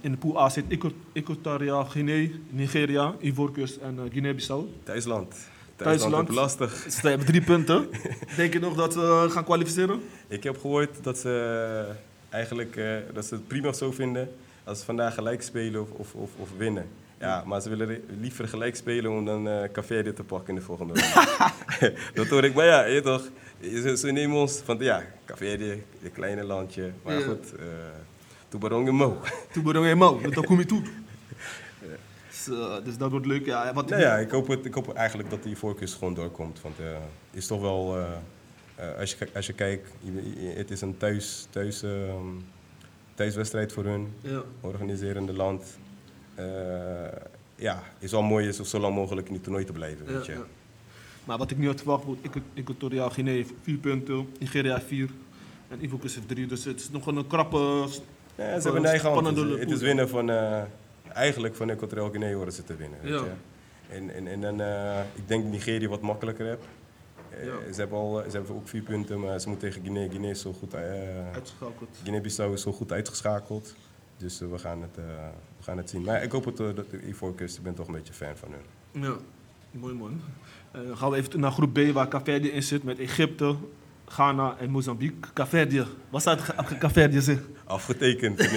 [0.00, 0.64] in de pool A zit
[1.12, 4.66] Equatoriaal Guinea, Nigeria, Ivoorkust en eh, Guinea-Bissau.
[4.82, 5.34] Thuisland.
[5.76, 6.12] Thuisland.
[6.12, 6.86] Thuisland is lastig.
[6.90, 7.88] Ze hebben drie punten.
[8.36, 10.00] Denk je nog dat ze gaan kwalificeren?
[10.28, 11.94] Ik heb gehoord dat ze
[12.28, 14.28] eigenlijk eh, dat ze het prima zo vinden
[14.64, 16.86] als ze vandaag gelijk spelen of, of, of, of winnen.
[17.22, 20.60] Ja, maar ze willen liever gelijk spelen om dan eh Caverde te pakken in de
[20.60, 21.94] volgende ronde.
[22.14, 22.54] dat hoor ik.
[22.54, 23.28] Maar ja, je toch,
[23.60, 26.90] ze, ze nemen ons van, ja, Caverde, een kleine landje.
[27.02, 27.24] Maar Ja.
[27.26, 27.64] goed, eh
[28.48, 29.20] Tubarong en Mo.
[29.62, 30.82] Ben je mo, dat kom je toe.
[32.30, 33.44] Dus, eh, dus dat wordt leuk.
[33.46, 36.14] Ja, wat ik- Nou ja, ik hoop, het, ik hoop eigenlijk dat die voorkeur gewoon
[36.14, 36.60] doorkomt.
[36.60, 36.86] Want het
[37.30, 37.96] is toch wel,
[38.98, 42.26] als, je, als je kijkt, je- je- het is een thuis, thuis, ehm,
[43.14, 44.42] thuiswedstrijd voor hun, ja.
[44.60, 45.64] organiserende land.
[46.34, 46.44] Eh,
[47.54, 50.26] ja, is wel mooi is om zo lang mogelijk in die toernooi te blijven, weet
[50.26, 50.36] je.
[51.24, 52.04] Maar wat ik nu had verwacht,
[52.54, 55.10] Equatoriaal Guinea heeft vier punten, Nigeria heeft vier
[55.68, 56.46] en Ivoorkust heeft drie.
[56.46, 57.58] Dus het is nog een krappe...
[58.36, 59.26] Ja, ze hebben een eigen hand.
[59.26, 60.62] Het is- Het winnen van, eh,
[61.14, 63.24] eigenlijk van Equatorial Guinea horen ze te winnen, weet Ja.
[63.24, 63.30] je.
[63.94, 66.56] En, en, en dan, eh, ik denk Nigeria wat makkelijker Ja.
[67.72, 70.08] ze, hebben al, ze hebben ook vier punten, maar ze moeten tegen Guinea.
[70.10, 70.74] Guinea is zo goed...
[70.74, 71.88] Uitgeschakeld.
[72.02, 73.74] Guinea-Bissau is zo goed uitgeschakeld.
[74.16, 74.96] Dus we, gaan het,
[75.64, 76.02] we gaan het zien.
[76.02, 78.48] Maar ik hoop het, eh, dat de Ivoorkust, ik ben toch een beetje fan van
[78.52, 79.02] hun.
[79.02, 79.14] Ja,
[79.70, 80.20] mooi man.
[80.72, 83.54] Eh, dan gaan we even naar groep B waar Caverde in zit met Egypte,
[84.06, 85.32] Ghana en Mozambique.
[85.32, 87.40] Caverde, wat staat Ca- Caverde zich?
[87.64, 88.38] Afgetekend.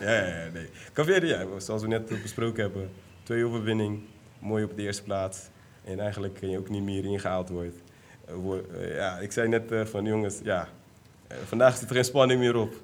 [0.00, 0.68] ja, ja, ja, nee.
[0.92, 2.90] Caverde, ja, zoals we net besproken hebben.
[3.22, 4.00] Twee overwinning,
[4.38, 5.48] mooi op de eerste plaats.
[5.84, 7.72] En eigenlijk kun je ook niet meer ingehaald worden.
[8.26, 8.34] Eh,
[8.82, 10.68] eh, ja, ik zei net eh, van jongens, ja,
[11.26, 12.74] eh, vandaag zit er geen spanning meer op.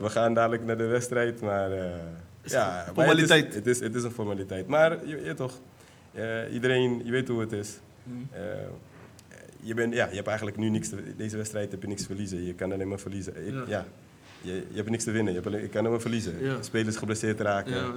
[0.00, 1.90] We gaan dadelijk naar de wedstrijd, maar eh,
[2.50, 3.54] ja, het is- formaliteit.
[3.54, 4.66] Het is, het is een formaliteit.
[4.66, 5.60] Maar je, je toch,
[6.12, 7.78] eh, iedereen, je weet hoe het is.
[8.02, 8.28] Mm.
[8.32, 8.40] Eh,
[9.60, 12.06] je, bent, ja, je hebt eigenlijk nu niks te, deze wedstrijd heb je niks te
[12.06, 12.44] verliezen.
[12.44, 13.46] Je kan alleen maar verliezen.
[13.46, 13.64] Ik- Ja.
[13.66, 13.84] ja.
[14.40, 15.32] je, je hebt niks te winnen.
[15.32, 16.44] Je, hebt alleen, je kan alleen maar verliezen.
[16.44, 16.62] Ja.
[16.62, 17.74] Spelers geblesseerd raken.
[17.74, 17.92] Ja.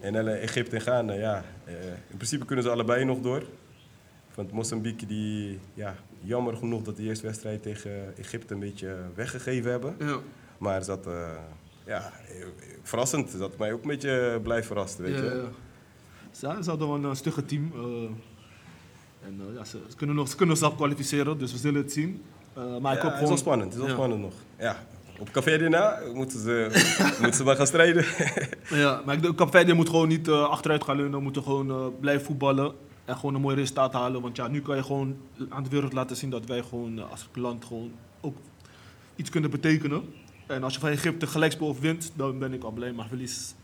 [0.00, 1.44] En dan Egypte en Ghana, ja.
[1.64, 1.74] eh,
[2.10, 3.42] in principe kunnen ze allebei nog door.
[4.34, 9.70] Want Mozambique, die, ja, jammer genoeg dat de eerste wedstrijd tegen Egypte een beetje weggegeven
[9.70, 9.94] hebben.
[9.98, 10.18] ja.
[10.58, 11.06] Maar zat,
[11.86, 12.46] ja, eh,
[12.82, 13.38] verrassend.
[13.38, 15.24] Dat mij ook een beetje blij verrast, weet je.
[15.24, 15.50] ja.
[16.30, 17.72] Ze, ze hadden wel een stugge team.
[17.74, 18.10] eh,
[19.26, 22.22] en eh, ja, ze, kunnen nog, ze kunnen zelf kwalificeren, dus we zullen het zien.
[22.54, 23.28] Eh, maar ik hoop het is gewoon...
[23.28, 24.32] wel spannend, het is wel spannend nog.
[24.58, 24.76] Ja,
[25.18, 26.68] op Café daarna moeten ze,
[27.20, 28.04] moeten ze maar gaan strijden.
[28.70, 31.16] Ja, maar ik Capverdi moet gewoon niet eh, achteruit gaan leunen.
[31.16, 32.72] We moeten gewoon eh, blijven voetballen.
[33.04, 34.20] En gewoon een mooi resultaat halen.
[34.22, 35.16] Want ja, nu kan je gewoon
[35.48, 38.36] aan de wereld laten zien dat wij gewoon eh, als land gewoon ook
[39.16, 40.02] iets kunnen betekenen.
[40.46, 42.92] En als je van Egypte gelijkspel wint, dan ben ik al blij.
[42.92, 43.54] Maar verlies,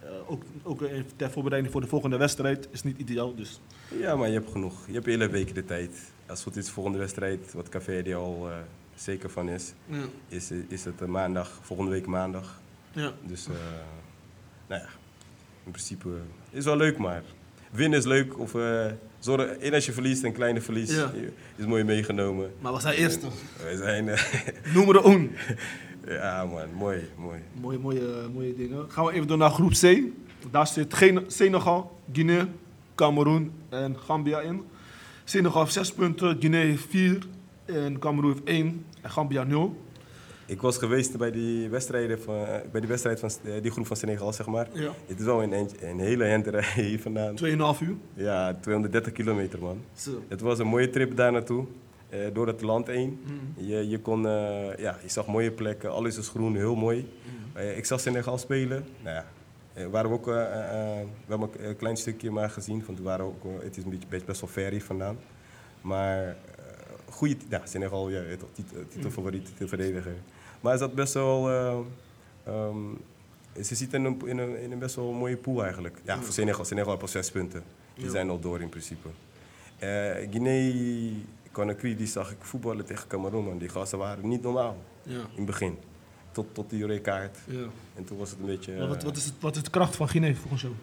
[0.00, 0.82] eh, ook, ook
[1.16, 3.34] ter voorbereiding voor de volgende wedstrijd, is niet ideaal.
[3.34, 3.60] Dus
[3.98, 4.86] Ja, maar je hebt genoeg.
[4.86, 5.90] Je hebt hele weken de tijd.
[6.26, 8.56] Als het goed is, volgende wedstrijd, wat Café al eh,
[8.94, 10.04] zeker van is, ja.
[10.28, 12.60] is, is het maandag, volgende week maandag.
[12.92, 13.12] Ja.
[13.22, 13.52] Dus, eh,
[14.68, 14.88] nou ja,
[15.64, 16.08] in principe
[16.50, 17.22] is wel leuk, maar
[17.70, 18.38] winnen is leuk.
[18.38, 18.54] Of
[19.18, 21.12] zorgen, één als je verliest, een kleine verlies, Ja.
[21.56, 22.52] is mooi meegenomen.
[22.60, 23.26] Maar we zijn eerste.
[23.62, 24.04] We zijn,
[24.74, 25.30] Noem er een.
[26.06, 27.40] ja man, mooi, mooi.
[27.60, 28.90] Mooie, mooie, mooie dingen.
[28.90, 30.00] Gaan we even door naar groep C.
[30.50, 32.48] Daar zit Gen- Senegal, Guinea,
[32.94, 34.62] Cameroen en Gambia in.
[35.24, 37.18] Senegal heeft 6 punten, Guinea heeft 4
[37.64, 39.82] en Cameroen heeft 1 en Gambia 0.
[40.46, 43.86] Ik was geweest bij die, wedstrijden van, eh, bij die wedstrijd van eh, die groep
[43.86, 44.68] van Senegal, zeg maar.
[44.72, 44.90] Ja.
[45.06, 47.34] Het is wel een, een hele henderij hier vandaan.
[47.76, 47.94] 2,5 uur.
[48.14, 49.80] Ja, 230 kilometer man.
[49.94, 50.22] Zo.
[50.28, 51.66] Het was een mooie trip daar naartoe,
[52.14, 53.18] eh, door het land heen.
[53.24, 53.66] Mm.
[53.66, 57.08] Je, je, kon, eh, ja, je zag mooie plekken, alles is groen, heel mooi.
[57.52, 58.84] Eh, ik zag Senegal spelen.
[59.02, 59.24] Nou
[59.74, 63.44] ja, waren we ook, we hebben een klein stukje maar gezien, want we waren ook,
[63.62, 65.16] het is een beetje, best, wel ver hier vandaan.
[65.80, 66.36] Maar
[67.10, 68.22] goede, ja, Senegal, ja,
[68.88, 70.14] titelfavoriet, titelverdediger.
[70.60, 71.78] Maar hij zat best wel, eh,
[72.44, 72.78] ehm,
[73.62, 75.98] ze zitten in een, in, een, in een best wel mooie pool eigenlijk.
[76.04, 77.62] Ja, voor Senegal, Senegal heeft al zes punten.
[77.94, 78.10] Die Ja.
[78.10, 79.08] zijn al door in principe.
[80.30, 81.12] Guinea,
[81.54, 83.58] Conakry, die zag ik voetballen tegen Cameroen, man.
[83.58, 85.12] Die gasten waren niet normaal Ja.
[85.18, 85.78] in het begin.
[86.32, 87.38] Tot, tot die rode kaart.
[87.46, 87.66] ja.
[87.94, 88.74] En toen was het een beetje...
[88.78, 90.74] Maar wat, eh, wat, is het, wat is de kracht van Guinea volgens jou?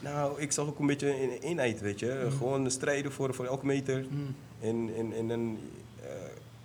[0.00, 2.28] Nou, ik zag ook een beetje een eenheid, weet je.
[2.36, 4.06] Gewoon strijden voor, voor elke meter.
[4.10, 4.34] Mm.
[4.60, 5.58] En, en, en, en
[6.02, 6.08] eh,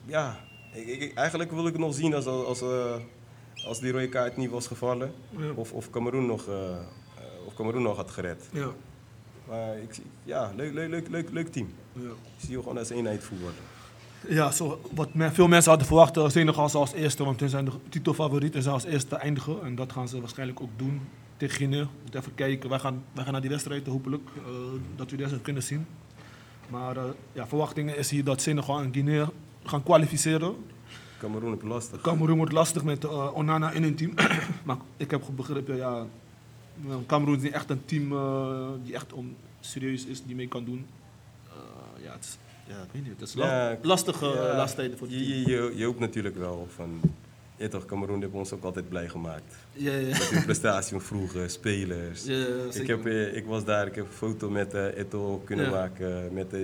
[0.06, 0.39] ja,
[0.74, 2.96] ik, ik- eigenlijk wil ik het nog zien als, als, eh,
[3.65, 5.12] als die rode kaart niet was gevallen.
[5.38, 5.52] Ja.
[5.56, 6.48] Of, of, Cameroen nog,
[7.46, 8.50] of Cameroen nog had gered.
[8.52, 8.70] Ja.
[9.50, 11.70] Maar ik, ja, leuk, leuk, leuk, leuk, leuk team.
[11.94, 12.02] Ja.
[12.10, 13.54] Ik zie je gewoon als eenheid voetballen.
[14.28, 17.50] Ja, zo, wat men- veel mensen hadden verwacht, eh, Senegal zou als eerste, want hun
[17.50, 19.64] zijn de titelfavoriet en zou als eerste eindigen.
[19.64, 21.02] En dat gaan ze waarschijnlijk ook doen
[21.38, 21.88] tegen Guinea.
[22.04, 24.42] Moet even kijken, wij gaan, wij gaan naar die wedstrijd, hopelijk, eh,
[24.96, 25.86] dat we die wedstrijd kunnen zien.
[26.70, 29.30] Maar eh, ja, verwachtingen is hier dat Senegal en Guinea
[29.64, 30.56] gaan kwalificeren.
[31.20, 32.02] Cameroen je lastig.
[32.02, 34.14] Cameroen wordt lastig met Onana in hun team.
[34.66, 36.06] maar ik heb goed begrepen, ja,
[37.08, 40.65] Cameroen is niet echt een team eh, die echt om, serieus is, die mee kan
[40.65, 40.86] doen.
[41.48, 42.38] Eh, ja, het is,
[42.68, 45.50] ja, ik weet niet, het is la- lastige uh, laatste tijden voor het je, team.
[45.63, 47.02] je, je, hoopt natuurlijk wel van...
[47.56, 49.56] Ja, toch, Cameroen heeft ons ook altijd blij gemaakt.
[49.74, 52.26] Ja, ja, Met hun prestatie van vroeger, spelers.
[52.26, 55.70] ja, ik, heb, eh, ik was daar, ik heb een foto met eh Eto kunnen
[55.72, 56.62] maken, met eh,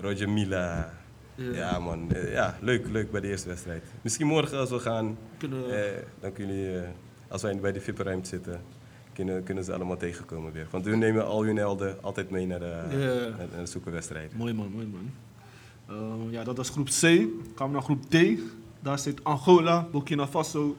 [0.00, 0.92] Roger Mila.
[1.34, 1.78] Ja.
[1.78, 3.82] Man, Eh, ja, leuk, leuk bij de eerste wedstrijd.
[4.02, 6.88] Misschien morgen als we gaan, Kunnen, eh, dan kunnen jullie, eh,
[7.28, 8.60] als wij bij de VIP-ruimte zitten,
[9.14, 10.66] kunnen, kunnen ze allemaal tegenkomen weer.
[10.70, 13.36] Want hun nemen al hun helden altijd mee naar de, Ja.
[13.36, 14.36] naar, de zoekenwedstrijden.
[14.36, 15.10] Mooi man, mooi man.
[15.88, 17.00] Eh, ja, dat was groep C.
[17.54, 18.16] Gaan we naar groep D.
[18.80, 20.76] Daar zit Angola, Burkina Faso,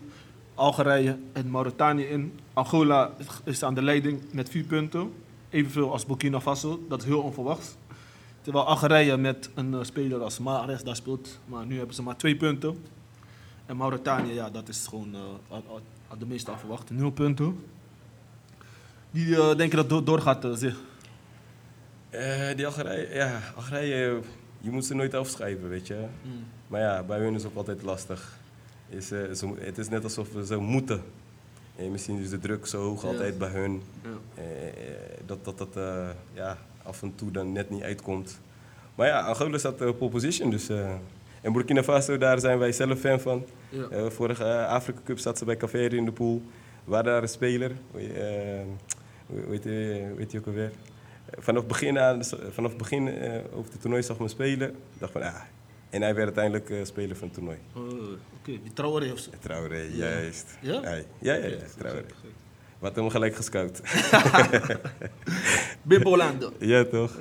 [0.55, 2.39] Algerije en Mauritanië in.
[2.53, 3.11] Angola
[3.43, 5.11] is aan de leiding met vier punten.
[5.49, 6.79] Evenveel als Burkina Faso.
[6.89, 7.75] Dat is heel onverwachts.
[8.41, 11.39] Terwijl Algerije met een eh, speler als Mahrez daar speelt.
[11.45, 12.77] Maar nu hebben ze maar twee punten.
[13.65, 15.15] En Mauritanië, ja, dat is gewoon
[16.07, 16.89] had de meeste al verwacht.
[16.89, 17.59] Nul punten.
[19.15, 20.51] Die eh, denken dat het doorgaat, uh,
[22.56, 24.19] die Algerije, ja, Algerije,
[24.60, 26.06] je moet ze nooit afschrijven, weet je.
[26.67, 28.38] Maar ja, bij hun is het ook altijd lastig.
[28.89, 31.01] Is, ze het is net alsof we zo moeten.
[31.75, 33.08] En misschien is de druk zo hoog Ja.
[33.08, 33.82] altijd bij hun.
[34.04, 34.10] Ja.
[35.25, 35.78] dat dat, dat
[36.34, 38.39] ja, af en toe dan net niet uitkomt.
[38.95, 40.49] Maar ja, Angola staat op pole position.
[40.49, 40.69] Dus,
[41.41, 43.45] en Burkina Faso, daar zijn wij zelf fan van.
[43.69, 44.10] Ja.
[44.10, 46.41] Vorige Afrika Cup zat ze bij Caveri in de pool.
[46.89, 47.71] Hadden daar een speler.
[49.27, 50.71] Je- eh, hoe heet hij ook alweer?
[51.25, 54.75] Eh, Vanaf begin, aan, vanaf begin eh, over het toernooi zag me spelen.
[54.97, 55.35] Dacht van, ah.
[55.89, 57.57] En hij werd uiteindelijk eh, speler van het toernooi.
[57.75, 57.83] Oh,
[58.39, 59.29] Oké, die Traoré of zo.
[59.39, 60.57] Traoré, juist.
[60.61, 60.73] Ja?
[60.81, 62.05] Ja, ja, ja, Traoré.
[62.79, 63.81] Wat hem gelijk gescout.
[65.81, 66.51] Bimbolando.
[66.73, 67.17] ja, toch?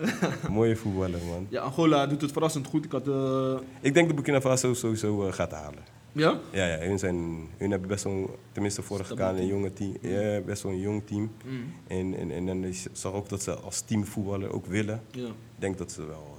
[0.50, 1.46] Mooie voetballer, man.
[1.50, 2.84] Ja, Angola doet het verrassend goed.
[2.84, 5.82] Ik had, eh, Ik denk dat Burkina Faso sowieso eh, gaat halen.
[6.14, 6.38] Ja?
[6.50, 9.96] Ja, ja hun, zijn, hun hebben best wel, tenminste vorig Stabiel jaar een jonge team.
[10.00, 11.30] Ja, best wel een jong team.
[11.44, 11.72] Mm.
[11.86, 15.02] En, en, en dan is- zag ook dat ze als team voetballen ook willen.
[15.10, 15.26] Ja.
[15.26, 16.36] Ik denk dat ze wel...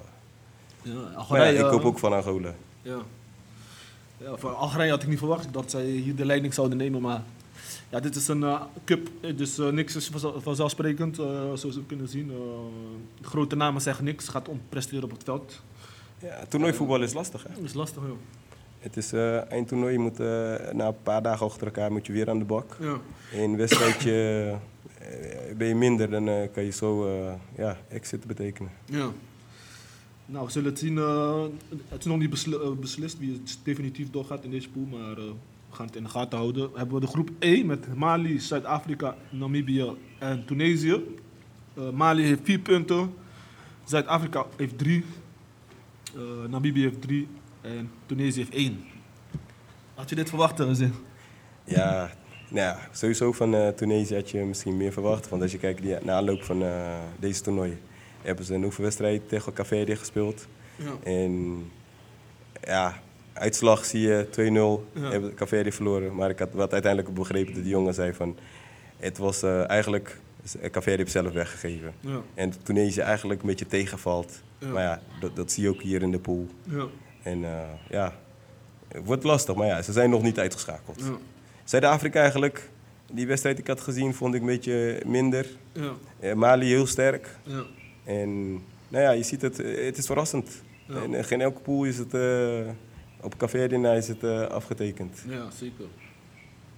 [0.83, 0.91] eh,
[1.29, 2.53] Ja, ik hoop eh, ook van Angola.
[2.81, 2.97] Ja.
[4.17, 7.23] Ja, voor Algerije had ik niet verwacht dat zij hier de leiding zouden nemen, maar
[7.89, 12.31] ja, dit is een eh, cup, dus niks is vanzel- vanzelfsprekend, zoals we kunnen zien.
[13.21, 15.61] Grote namen zeggen niks, gaat om presteren op het veld.
[16.19, 17.49] Ja, toernooivoetbal is lastig, hè?
[17.53, 18.17] Dat is lastig, joh.
[18.85, 22.13] Het is eh eindtoernooi, je moet, eh, na een paar dagen achter elkaar moet je
[22.13, 22.77] weer aan de bak.
[22.79, 22.97] Ja.
[23.31, 24.11] In een wedstrijdje
[24.99, 27.09] eh, ben je minder, dan kan je zo
[27.57, 28.71] ja, exit betekenen.
[28.85, 29.09] ja.
[30.27, 30.95] Nou, we zullen het zien.
[31.89, 35.33] het is nog niet besli- beslist wie het definitief doorgaat in deze pool, maar we
[35.69, 36.69] gaan het in de gaten houden.
[36.73, 41.03] Hebben we de groep E met Mali, Zuid-Afrika, Namibië en Tunesië.
[41.93, 43.13] Mali heeft vier punten,
[43.83, 45.03] Zuid-Afrika heeft drie,
[46.49, 47.27] Namibië heeft drie
[47.65, 48.83] en Tunesië heeft één.
[49.93, 50.93] Had je dit verwacht, eh, Zin?
[51.63, 52.09] Ja,
[52.49, 55.29] nou ja, sowieso van eh Tunesië had je misschien meer verwacht.
[55.29, 57.77] Want als je kijkt die, na aanloop van eh, deze toernooi,
[58.21, 60.47] hebben ze een oefenwedstrijd tegen Caverde gespeeld.
[60.75, 60.91] Ja.
[61.03, 61.63] En
[62.63, 63.01] ja,
[63.33, 65.09] uitslag zie je 2-0, Ja.
[65.11, 66.15] hebben Caverde verloren.
[66.15, 68.37] Maar ik had wat uiteindelijk begrepen dat die jongen zei van...
[68.97, 70.19] Het was eh, eigenlijk...
[70.71, 71.93] Caverde heeft zelf weggegeven.
[71.99, 72.21] Ja.
[72.33, 74.41] En Tunesië eigenlijk een beetje tegenvalt.
[74.73, 76.47] Maar ja, dat, dat zie je ook hier in de pool.
[77.25, 78.13] En eh, ja,
[78.87, 79.55] het wordt lastig.
[79.55, 80.99] Maar ja, ze zijn nog niet uitgeschakeld.
[80.99, 81.17] Ja.
[81.63, 82.69] Zuid-Afrika eigenlijk,
[83.11, 85.47] die wedstrijd die ik had gezien, vond ik een beetje minder.
[85.71, 85.93] Ja.
[86.19, 87.37] Eh, Mali heel sterk.
[87.43, 87.63] Ja.
[88.03, 88.51] En
[88.87, 90.63] nou ja, je ziet het, eh, het is verrassend.
[90.87, 92.13] En geen elke pool is het,
[93.21, 95.23] op Café Dina is het afgetekend.
[95.27, 95.85] Ja, zeker.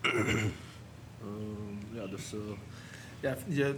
[1.21, 2.33] Ehm, ja, dus
[3.19, 3.75] ja, je,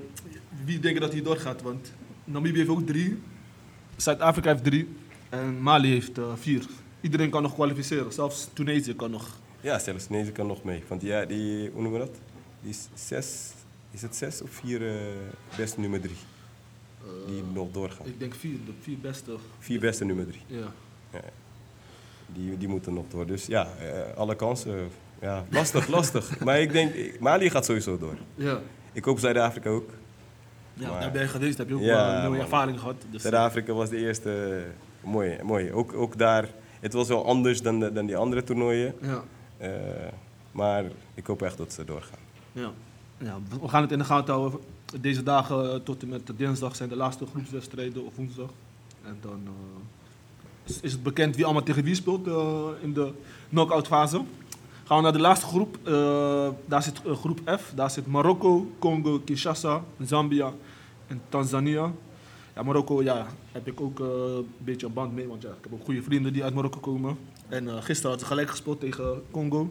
[0.65, 1.62] wie denkt dat hij doorgaat?
[1.62, 3.21] Want Namibië heeft ook drie,
[3.95, 4.88] Zuid-Afrika heeft drie
[5.30, 6.65] en Mali heeft eh, vier.
[7.02, 9.28] Iedereen kan nog kwalificeren, zelfs Tunesië kan nog.
[9.62, 10.84] Ja, zelfs Tunesië kan nog mee.
[10.88, 12.15] Want ja, die, hoe noemen we dat?
[12.62, 13.52] Die is zes,
[13.92, 14.96] is het zes of vier eh,
[15.58, 16.15] beste nummer drie
[17.04, 18.06] eh, die nog doorgaan?
[18.06, 19.36] ik denk vier, de vier beste.
[19.60, 20.42] Vier beste nummer drie.
[20.48, 20.74] Ja.
[22.34, 23.26] Die, die moeten nog door.
[23.26, 24.89] Dus ja, eh, alle kansen.
[25.22, 26.39] Ja, lastig, lastig.
[26.39, 28.18] Maar ik denk, Mali gaat sowieso door.
[28.36, 28.60] Ja.
[28.94, 29.89] Ik hoop Zuid-Afrika ook.
[30.74, 32.96] Ja, Maar- daar ben je geweest, heb je ook Ja, wel een mooie ervaring gehad.
[33.12, 34.63] Dus, Zuid-Afrika was de eerste.
[35.04, 35.72] Mooi, mooi.
[35.74, 36.50] Ook, ook daar.
[36.80, 38.94] Het was wel anders dan, de- dan die andere toernooien.
[39.02, 39.24] ja.
[39.58, 39.70] Eh,
[40.52, 40.84] maar
[41.14, 42.20] ik hoop echt dat ze doorgaan.
[42.52, 42.72] Ja.
[43.18, 44.60] ja, we gaan het in de gaten houden.
[45.02, 48.50] Deze dagen eh, tot en met dinsdag zijn de laatste groepswedstrijden of woensdag.
[49.06, 52.28] En dan eh, is- is het bekend wie allemaal tegen wie speelt
[52.82, 53.12] in de
[53.50, 54.22] knock-out fase.
[54.84, 55.78] Gaan we naar de laatste groep.
[56.66, 57.72] Daar zit groep F.
[57.76, 60.54] Daar zit Marokko, Congo, Kinshasa, Zambia
[61.08, 61.92] en Tanzania.
[62.60, 65.58] Ja, Marokko ja, heb ik ook eh, een beetje een band mee, want ja, ik
[65.62, 67.17] heb ook goede vrienden die uit Marokko komen.
[67.48, 69.69] En eh, gisteren hadden ze gelijk gespeeld tegen Congo.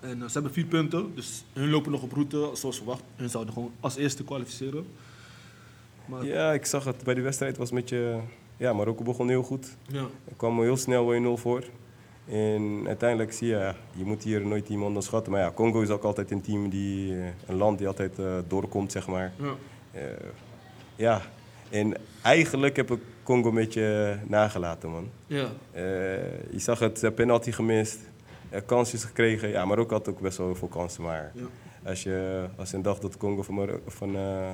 [0.00, 3.02] En eh, ze hebben vier punten, dus hun lopen nog op route, zoals verwacht.
[3.16, 4.86] Hun zouden gewoon als eerste kwalificeren.
[6.06, 7.56] Maar, Ja, ik zag het bij die wedstrijd.
[7.56, 8.20] Was een beetje,
[8.56, 9.76] ja, Marokko begon heel goed.
[9.86, 11.64] ja, Er kwam heel snel 1-0 voor.
[12.28, 15.32] En uiteindelijk zie je, je moet hier nooit iemand onderschatten.
[15.32, 17.12] Maar ja, Congo is ook altijd een team die,
[17.46, 18.12] een land die altijd
[18.48, 19.32] doorkomt, zeg maar.
[19.38, 20.00] ja,
[20.96, 21.22] ja,
[21.74, 25.08] en eigenlijk heb ik Congo een beetje nagelaten, man.
[25.26, 25.82] ja, Eh,
[26.52, 27.98] je zag het, hebben penalty gemist,
[28.50, 29.48] eh, kansjes gekregen.
[29.48, 31.02] Ja, Marokko had ook best wel heel veel kansen.
[31.02, 31.44] Maar ja.
[31.88, 34.52] als je, als je dacht dat Congo van, Mar van eh,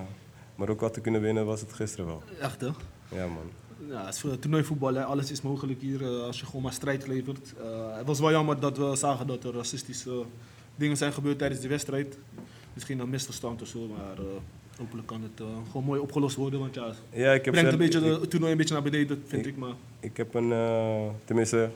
[0.55, 2.23] Marokko had te kunnen winnen, was het gisteren wel.
[2.41, 2.67] Echt hè?
[3.09, 3.51] Ja, man.
[3.89, 5.05] Ja, het is voor toernooivoetbal, hè.
[5.05, 7.55] alles is mogelijk hier eh, als je gewoon maar strijd levert.
[7.59, 10.25] Eh, het was wel jammer dat we zagen dat er racistische
[10.77, 12.19] dingen zijn gebeurd tijdens die wedstrijd.
[12.75, 14.25] Misschien een misverstand of zo, maar eh,
[14.81, 16.61] hopelijk kan het eh, gewoon mooi opgelost worden.
[16.61, 19.47] Want ja, Ja, ik heb brengt een beetje ik- toernooi een beetje naar beneden, vind
[19.47, 19.59] ik- ik.
[19.59, 21.71] Maar Ik heb een, eh, tenminste,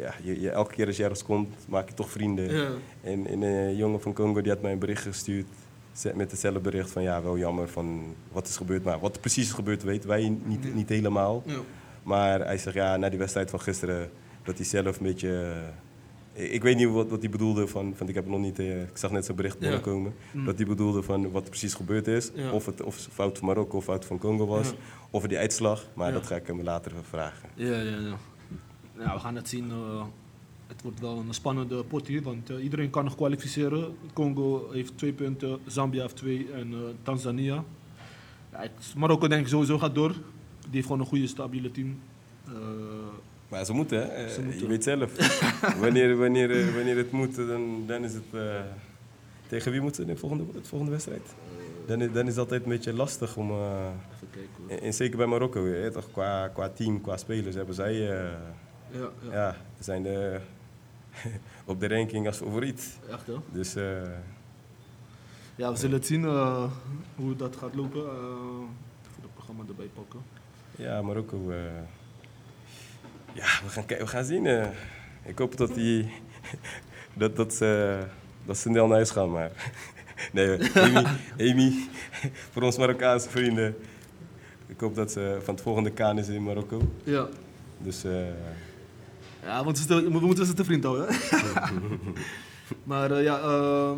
[0.00, 2.54] ja, je, je- elke keer als je ergens komt, maak je toch vrienden.
[2.56, 2.68] ja,
[3.02, 5.46] En, en een jongen van Congo die had mij een bericht gestuurd
[6.14, 8.84] met hetzelfde bericht van ja, wel jammer van wat is gebeurd.
[8.84, 11.42] Maar wat er precies is gebeurd weten wij niet, niet helemaal.
[11.46, 11.58] ja,
[12.02, 14.10] Maar hij zegt ja, na die wedstrijd van gisteren,
[14.44, 15.52] dat hij zelf een beetje...
[16.36, 18.82] eh, ik weet niet wat, wat hij bedoelde van, van ik heb nog niet, eh,
[18.82, 19.60] ik zag net zijn bericht Ja.
[19.60, 20.14] binnenkomen.
[20.32, 20.44] Mm.
[20.44, 22.30] Dat hij bedoelde van wat er precies gebeurd is.
[22.34, 22.50] Ja.
[22.52, 24.68] Of het of fout van Marokko of fout van Congo was.
[24.68, 24.74] Ja.
[25.10, 25.86] Over die uitslag.
[25.94, 27.48] Maar dat ga ik hem later vragen.
[27.54, 28.16] ja, ja, ja.
[28.98, 29.70] Ja, we gaan het zien.
[29.70, 30.04] eh,
[30.66, 33.94] het wordt wel een spannende pot hier, want iedereen kan nog kwalificeren.
[34.12, 37.64] Congo heeft twee punten, Zambia heeft twee en Tanzania.
[38.96, 40.10] Marokko denk ik sowieso gaat door.
[40.60, 41.98] Die heeft gewoon een goede, stabiele team.
[43.48, 44.04] Maar ze moeten, hè?
[44.06, 44.60] Eh, Ze moeten.
[44.60, 45.12] Je weet zelf.
[45.80, 48.22] wanneer, wanneer, eh, wanneer het moet, dan, dan is het...
[48.32, 48.60] eh,
[49.46, 51.34] tegen wie moeten ze in de volgende, de volgende wedstrijd?
[51.86, 53.50] Dan, is- dan is het altijd een beetje lastig om...
[53.50, 53.56] eh,
[54.14, 54.70] even kijken hoor.
[54.70, 57.92] en, en zeker bij Marokko, hè, toch, qua, qua team, qua spelers, hebben zij...
[57.92, 58.30] eh,
[58.90, 59.32] Ja, ja.
[59.32, 60.40] ja, zijn de,
[61.64, 62.98] op de ranking als favoriet.
[63.10, 63.34] echt hè?
[63.52, 64.02] Dus eh,
[65.56, 66.24] Ja, we zullen het zien
[67.16, 68.00] hoe dat gaat lopen.
[68.00, 68.06] Eh,
[69.02, 70.20] even het programma erbij pakken.
[70.76, 71.52] ja, Marokko...
[73.36, 74.46] eh, ja, we gaan, we gaan zien.
[74.46, 74.66] eh.
[75.24, 76.10] Ik hoop dat die...
[77.14, 77.98] dat, dat, ze,
[78.46, 79.50] dat ze snel naar huis gaan, maar...
[80.32, 81.06] nee, Amy,
[81.38, 81.88] Amy,
[82.52, 83.76] voor ons Marokkaanse vrienden...
[84.68, 86.80] Ik hoop dat ze van het volgende kaan is in Marokko.
[87.04, 87.28] Ja.
[87.78, 88.26] Dus eh,
[89.42, 91.06] Ja, want we moeten ze te vriend houden.
[92.84, 93.90] maar eh, ja, eh,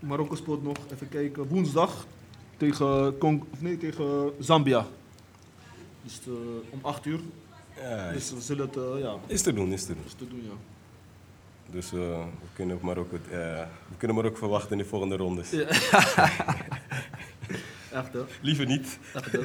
[0.00, 2.06] Marokko speelt nog, even kijken, woensdag
[2.56, 3.20] tegen,
[3.52, 4.86] of nee, tegen Zambia.
[6.02, 6.32] Dus eh,
[6.70, 7.20] om 8 uur.
[7.80, 10.02] Ja, Dus we zullen het, eh, ja, is te doen, is te doen.
[10.06, 10.52] is te doen, ja.
[11.72, 13.20] Dus eh, we, kunnen Marokko, eh,
[13.88, 15.52] we kunnen Marokko verwachten in de volgende rondes.
[17.92, 18.98] Echt hè, Liever niet.
[19.14, 19.38] echt hè.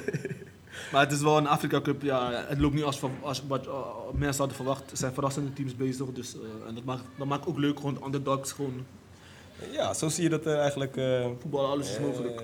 [0.91, 3.67] Maar het is wel een Afrika Cup, ja, het loopt niet als, van- als wat
[3.67, 3.73] eh,
[4.13, 4.91] mensen hadden verwacht.
[4.91, 7.93] Er zijn verrassende teams bezig, dus eh, en dat maakt, dat maakt ook leuk, gewoon
[7.93, 8.85] de underdogs, gewoon
[9.71, 10.97] Ja, zo zie je dat er eigenlijk...
[10.97, 12.43] eh, voetbal, alles is eh, mogelijk.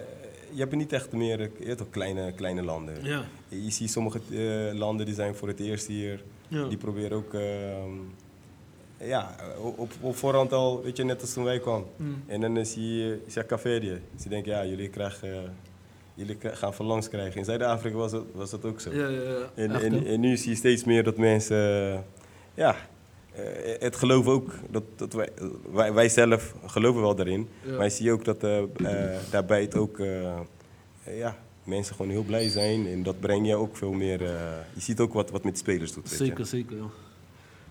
[0.52, 3.04] Je hebt niet echt meer je hebt kleine, kleine landen.
[3.04, 3.24] Ja.
[3.48, 6.24] Je ziet sommige eh, landen die zijn voor het eerst hier.
[6.48, 6.68] Ja.
[6.68, 7.34] Die proberen ook...
[7.34, 7.92] ehm,
[9.08, 9.36] ja,
[9.76, 11.86] op, op voorhand al, weet je, net als toen wij kwamen.
[11.96, 12.24] Mm.
[12.28, 15.40] En dan zie je, je zegt Café Ze denken, ja, jullie, krijgen, eh,
[16.14, 17.38] jullie gaan verlangs krijgen.
[17.40, 18.94] In Zuid-Afrika was, het- was dat ook zo.
[18.94, 19.50] Ja, ja, ja.
[19.56, 21.58] En, en, en nu zie je steeds meer dat mensen,
[22.54, 22.76] ja,
[23.80, 25.30] het geloof ook, dat, dat wij,
[25.72, 27.48] wij, wij zelf geloven wel daarin.
[27.66, 27.76] Ja.
[27.76, 30.38] Maar je ziet ook dat eh, eh, daarbij het ook, eh,
[31.04, 32.88] eh, ja, mensen gewoon heel blij zijn.
[32.88, 34.32] En dat brengt je ook veel meer, eh,
[34.74, 36.10] je ziet ook wat, wat met spelers doet.
[36.10, 36.78] Zeker, zeker.
[36.78, 36.84] Ja.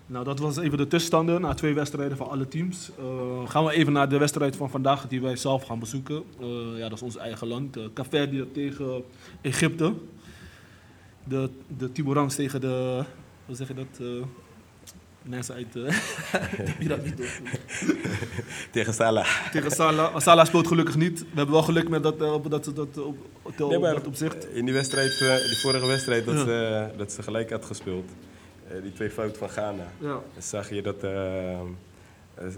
[0.05, 2.89] Nou, dat was even de tussenstanden na twee wedstrijden van alle teams.
[2.99, 6.23] Eh, gaan we even naar de wedstrijd van vandaag die wij zelf gaan bezoeken.
[6.39, 6.47] Eh,
[6.77, 7.77] ja, dat is ons eigen land.
[7.77, 9.03] Uh, Caverdië tegen
[9.41, 9.93] Egypte.
[11.23, 13.03] De, de Tiburon's tegen de...
[13.45, 13.99] Hoe zeg je dat?
[15.23, 15.75] Mensen uit...
[15.75, 17.41] eh dat niet doet.
[18.71, 19.27] Tegen Salah.
[19.51, 20.11] Tegen Salah.
[20.11, 21.19] Maar Salah speelt gelukkig niet.
[21.19, 23.15] We hebben wel geluk met dat, op dat, dat, op,
[23.57, 24.47] Nee, maar dat opzicht.
[24.53, 26.41] In die wedstrijd, eh, die vorige wedstrijd, dat, Ja.
[26.43, 28.09] ze, dat ze gelijk had gespeeld.
[28.67, 29.91] eh, die twee fouten van Ghana.
[29.99, 31.03] Ja, Dan zag je dat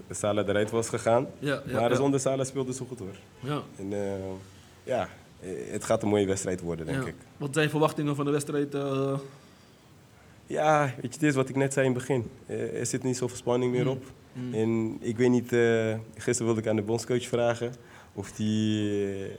[0.10, 1.28] Salah eruit was gegaan.
[1.40, 1.80] ja, ja.
[1.80, 1.96] maar ja.
[1.96, 3.16] zonder Salah speelde ze goed hoor.
[3.40, 3.62] ja.
[3.78, 4.14] En eh,
[4.84, 5.10] ja,
[5.72, 7.08] het gaat een mooie wedstrijd worden, denk Ja.
[7.08, 7.16] ik.
[7.38, 8.76] Wat zijn verwachtingen van de wedstrijd?
[10.54, 12.30] Ja, weet je, het is wat ik net zei in het begin.
[12.46, 13.88] Eh, er zit niet zoveel spanning meer Mm.
[13.90, 14.04] op.
[14.34, 14.54] mm.
[14.54, 17.74] En ik weet niet, eh, gisteren wilde ik aan de bondscoach vragen
[18.14, 18.92] of die,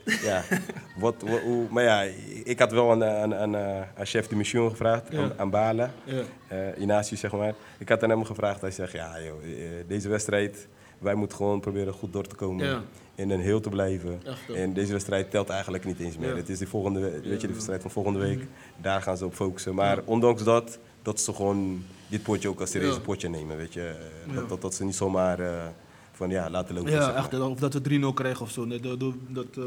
[0.05, 0.43] eh, ja,
[0.99, 2.01] wat, wat, hoe, maar ja,
[2.43, 5.21] ik had wel aan, aan, aan, aan chef de mission gevraagd, Ja.
[5.21, 7.03] aan, aan Bala, ja.
[7.03, 7.53] zeg maar.
[7.79, 9.41] Ik had aan hem gevraagd, hij zegt, ja joh,
[9.87, 10.67] deze wedstrijd,
[10.99, 12.81] wij moeten gewoon proberen goed door te komen Ja.
[13.15, 14.19] en een heel te blijven.
[14.25, 14.49] Echt?
[14.55, 16.35] En deze wedstrijd telt eigenlijk niet eens meer.
[16.35, 18.37] Het is de volgende, we- weet je, de wedstrijd van volgende week.
[18.37, 18.47] Mhm.
[18.81, 19.75] Daar gaan ze op focussen.
[19.75, 23.95] Maar ondanks dat, dat ze gewoon dit potje ook als serieus potje nemen, weet je.
[24.27, 24.33] Ja.
[24.33, 25.65] Dat, dat, dat ze niet zomaar eh,
[26.11, 26.91] van ja, laten lopen.
[26.91, 27.17] Ja, zeg maar.
[27.17, 27.39] echt.
[27.39, 28.65] Of dat we 3-0 krijgen of zo.
[28.65, 29.63] Nee, dat dat, eh,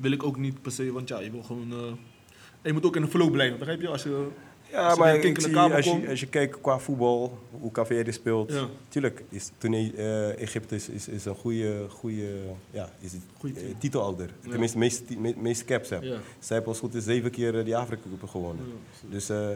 [0.00, 0.92] wil ik ook niet per se.
[0.92, 1.72] Want ja, je wil gewoon.
[1.72, 1.92] eh,
[2.62, 3.88] je moet ook in de flow blijven, begrijp je?
[3.88, 4.28] Als je
[4.70, 8.52] Ja, als maar ik zie, als, je, als je kijkt qua voetbal, hoe Caveri speelt.
[8.52, 8.66] Ja.
[8.88, 12.36] Tuurlijk, is, toen eh, Egypte is, is, is een goede, goede
[12.70, 13.22] ja, is het,
[13.56, 14.30] eh, titelhouder.
[14.42, 14.50] Ja.
[14.50, 14.84] Tenminste, de
[15.18, 16.08] meeste, meeste caps hebben.
[16.08, 16.18] Ja.
[16.38, 18.64] Zij hebben als goed is zeven keer eh, die Afrika Cup gewonnen.
[19.10, 19.48] Dus eh,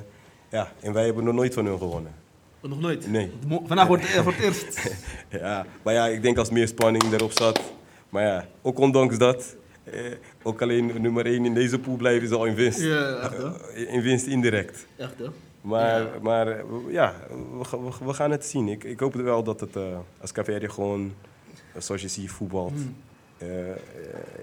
[0.52, 2.12] ja, en wij hebben nog nooit van hun gewonnen.
[2.60, 3.10] Oh, Nog nooit?
[3.10, 3.30] Nee.
[3.64, 4.94] Vandaag wordt het voor het eerst.
[5.40, 7.60] Ja, maar ja, ik denk als meer spanning erop zat.
[8.08, 10.00] Maar ja, ook ondanks dat, eh,
[10.42, 12.80] ook alleen nummer 1 in deze pool blijven is al in winst.
[12.80, 13.70] ja, echt hè?
[13.72, 14.86] Eh, in winst indirect.
[14.96, 15.26] Echt hè?
[15.60, 16.08] Maar Ja.
[16.22, 17.14] maar, eh, ja
[17.58, 18.68] we, ga- we, we gaan het zien.
[18.68, 19.82] Ik, ik hoop wel dat het eh,
[20.20, 21.14] als Caveri gewoon,
[21.74, 22.74] eh, zoals je ziet, voetbalt.
[22.76, 22.96] Mm.
[23.38, 23.76] Eh, eh,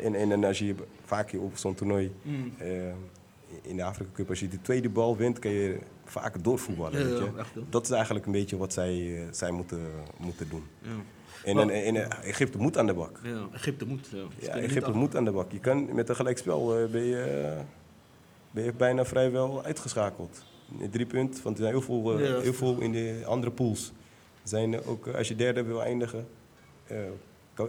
[0.04, 2.54] en, en, en als je vaak op zo'n toernooi, Mm.
[2.58, 2.68] eh,
[3.62, 7.00] in de Afrika Cup, als je de tweede bal wint, kan je vaak doorvoetballen.
[7.00, 7.32] Ja, weet je?
[7.36, 7.62] ja?
[7.70, 9.80] Dat is eigenlijk een beetje wat zij, eh, zij moeten,
[10.18, 10.64] moeten doen.
[10.82, 10.90] Ja.
[11.44, 13.20] En, Maar- en, en, eh, Egypte moet aan de bak.
[13.24, 14.10] ja, Egypte moet.
[14.40, 15.52] Ja, Egypte moet aan de bak.
[15.52, 17.58] Je kan met een gelijkspel eh, ben, je,
[18.52, 20.44] ben je bijna vrijwel uitgeschakeld.
[20.78, 23.92] In Drie punten, want er zijn heel veel, heel veel in de andere pools.
[24.44, 26.28] Zijn ook, als je derde wil eindigen,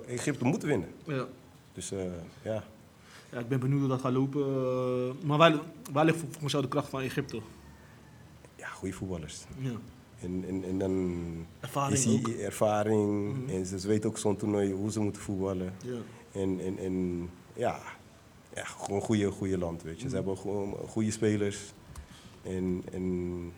[0.07, 0.89] Egypte moet winnen.
[1.05, 1.27] Ja.
[1.73, 1.93] Dus
[2.43, 2.65] ja,
[3.33, 4.41] ja, ik ben benieuwd hoe dat gaat lopen.
[4.43, 5.55] eh, maar waar,
[5.93, 7.41] waar ligt volgens jou de kracht van Egypte?
[8.57, 9.45] ja goede voetballers.
[9.59, 9.71] Ja.
[10.21, 11.23] En, en, en dan
[11.61, 12.29] Ervaring is die ook.
[12.29, 13.49] ervaring Mhm.
[13.51, 15.73] en ze weten ook zo'n toernooi hoe ze moeten voetballen.
[15.85, 15.97] Ja.
[16.41, 17.81] En, en, en ja,
[18.55, 20.01] ja, gewoon goede, goede land, weet je.
[20.01, 20.09] Mhm.
[20.09, 21.59] Ze hebben gewoon goede spelers.
[22.43, 23.53] En, en,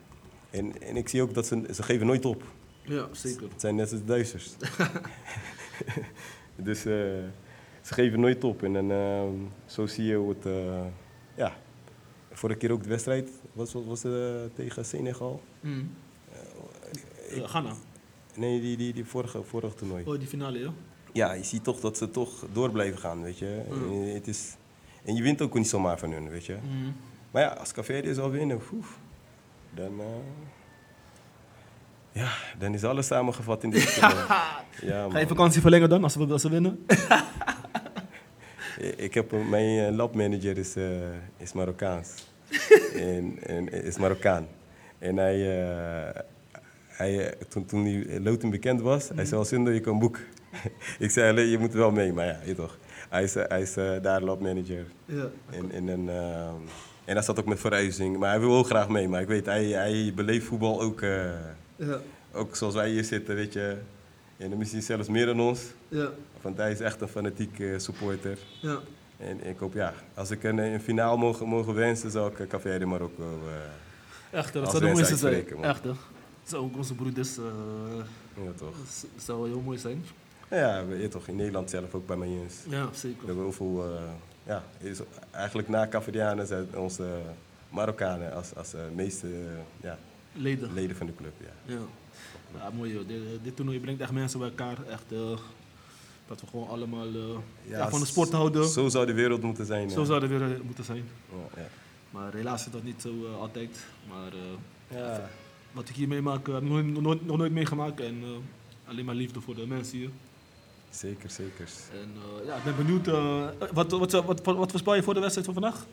[0.49, 2.43] en, en ik zie ook dat ze, ze geven nooit op.
[2.81, 3.49] ja, zeker.
[3.49, 4.53] Het zijn net als de Duitsers.
[6.55, 6.93] dus eh,
[7.83, 8.63] ze geven nooit op.
[8.63, 9.21] En dan, eh,
[9.65, 10.45] zo zie je hoe het...
[10.45, 10.85] eh,
[11.35, 11.53] ja,
[12.31, 14.11] vorige keer ook de wedstrijd was, was, was eh,
[14.53, 15.41] tegen Senegal.
[15.59, 15.89] Mm.
[17.29, 17.73] Eh, Ghana.
[18.35, 20.03] Nee, die, die, die vorige, vorige toernooi.
[20.05, 20.69] Oh, die finale, ja?
[21.13, 23.61] Ja, je ziet toch dat ze toch door blijven gaan, weet je.
[23.69, 23.91] Mm.
[23.91, 24.55] En, het is,
[25.05, 26.57] en je wint ook niet zomaar van hun, weet je.
[26.63, 26.95] Mm.
[27.31, 28.97] Maar ja, als Caveri zal winnen, oef,
[29.75, 29.99] dan...
[29.99, 30.05] eh,
[32.11, 34.25] Ja, dan is alles samengevat in dit voetbal.
[34.81, 36.85] Ja, Ga je vakantie verlengen dan, als we, als we winnen?
[38.95, 40.83] Ik heb een- mijn eh, labmanager is, eh,
[41.37, 42.09] is Marokkaans.
[42.95, 44.47] en, en is Marokkaan.
[44.99, 46.21] En hij, eh,
[46.87, 50.23] hij, eh, toen, toen die loting bekend was, hij zei al Sundo, je kan boeken.
[50.99, 52.77] ik zei alleen, je moet wel mee, maar ja, je toch.
[53.09, 54.85] Hij is, eh, hij is eh, daar labmanager.
[55.05, 55.29] Ja.
[55.49, 56.09] En, en, en,
[57.05, 59.07] en hij zat ook met verhuizing, maar hij wil ook graag mee.
[59.07, 61.25] Maar ik weet, hij, hij beleeft voetbal ook, eh,
[61.75, 61.99] Ja.
[62.33, 63.77] ook zoals wij hier zitten, weet je.
[64.37, 65.61] En dan misschien zelfs meer dan ons.
[65.87, 66.09] Ja.
[66.41, 68.37] Want hij is echt een fanatiek eh, supporter.
[68.61, 68.79] Ja.
[69.17, 72.47] En ik hoop, ja, als ik een, een finaal mogen, mogen wensen, zou ik eh,
[72.47, 73.23] Café de Marokko.
[73.47, 75.45] eh Echt, dat Als zou mooiste zijn.
[75.63, 75.83] Echt.
[75.83, 75.95] Dat
[76.43, 77.43] zou ook onze broeders, eh,
[78.43, 78.75] ja, toch.
[79.13, 80.05] dat zou wel heel mooi zijn.
[80.49, 82.55] Ja, weet je toch, in Nederland zelf ook bij mij eens.
[82.69, 83.25] Ja, We zeker.
[83.25, 83.99] hebben heel veel,
[84.45, 84.99] ja, is,
[85.31, 87.07] eigenlijk na Cafedianen zijn onze
[87.69, 89.27] Marokkanen als, als meeste
[89.81, 89.97] ja,
[90.33, 90.73] Leden.
[90.73, 91.33] leden van de club.
[91.39, 91.73] Ja.
[91.73, 91.79] Ja.
[92.57, 93.07] Ja, mooi joh.
[93.07, 94.77] Dit, dit toernooi brengt echt mensen bij elkaar.
[94.89, 95.19] Echt, eh,
[96.27, 97.37] dat we gewoon allemaal eh,
[97.69, 98.63] ja, van de sport houden.
[98.65, 99.89] Zo, Zo zou de wereld moeten zijn.
[99.89, 100.03] ja.
[100.05, 101.03] zou weer eh, moeten zijn.
[101.55, 101.67] Ja.
[102.09, 103.85] Maar helaas is dat niet zo eh, altijd.
[104.09, 105.29] Maar eh, Ja.
[105.71, 107.99] wat ik hier meemaak, eh, heb ik nog, nog nooit, nog nooit meegemaakt.
[107.99, 110.09] En eh, alleen maar liefde voor de mensen hier.
[110.89, 111.69] Zeker, zeker.
[111.91, 113.07] En eh, ja, ik ben benieuwd.
[113.07, 115.85] eh, wat, wat, wat, wat, voorspel je voor de wedstrijd van vandaag?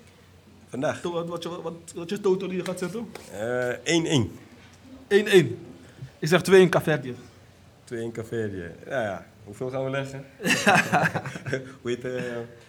[0.69, 3.07] Vandaag To- Wat, wat, je- wat, wat je total die je gaat zetten?
[3.85, 4.31] 1-1.
[5.09, 5.57] eh 1-1.
[6.21, 7.15] Ik zeg 2 in Caverdië.
[7.85, 8.51] 2-1 café.
[8.87, 9.27] Ja, ja.
[9.45, 10.25] Hoeveel gaan we leggen?
[11.81, 12.23] Hoe heet eh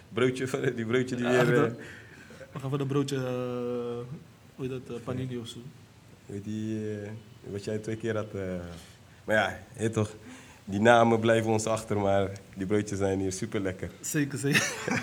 [0.08, 1.54] broodje, van- die broodje die Ja, weer...
[1.56, 1.74] dat- eh,
[2.52, 3.22] We gaan voor een broodje, eh,
[4.54, 5.58] hoe heet dat, panini of zo.
[6.26, 6.80] hoe heet die,
[7.50, 8.32] wat jij twee keer had...
[9.24, 10.10] maar ja, weet toch,
[10.64, 13.90] die namen blijven ons achter, maar die broodjes zijn hier super lekker.
[14.00, 14.72] Zeker, zeker.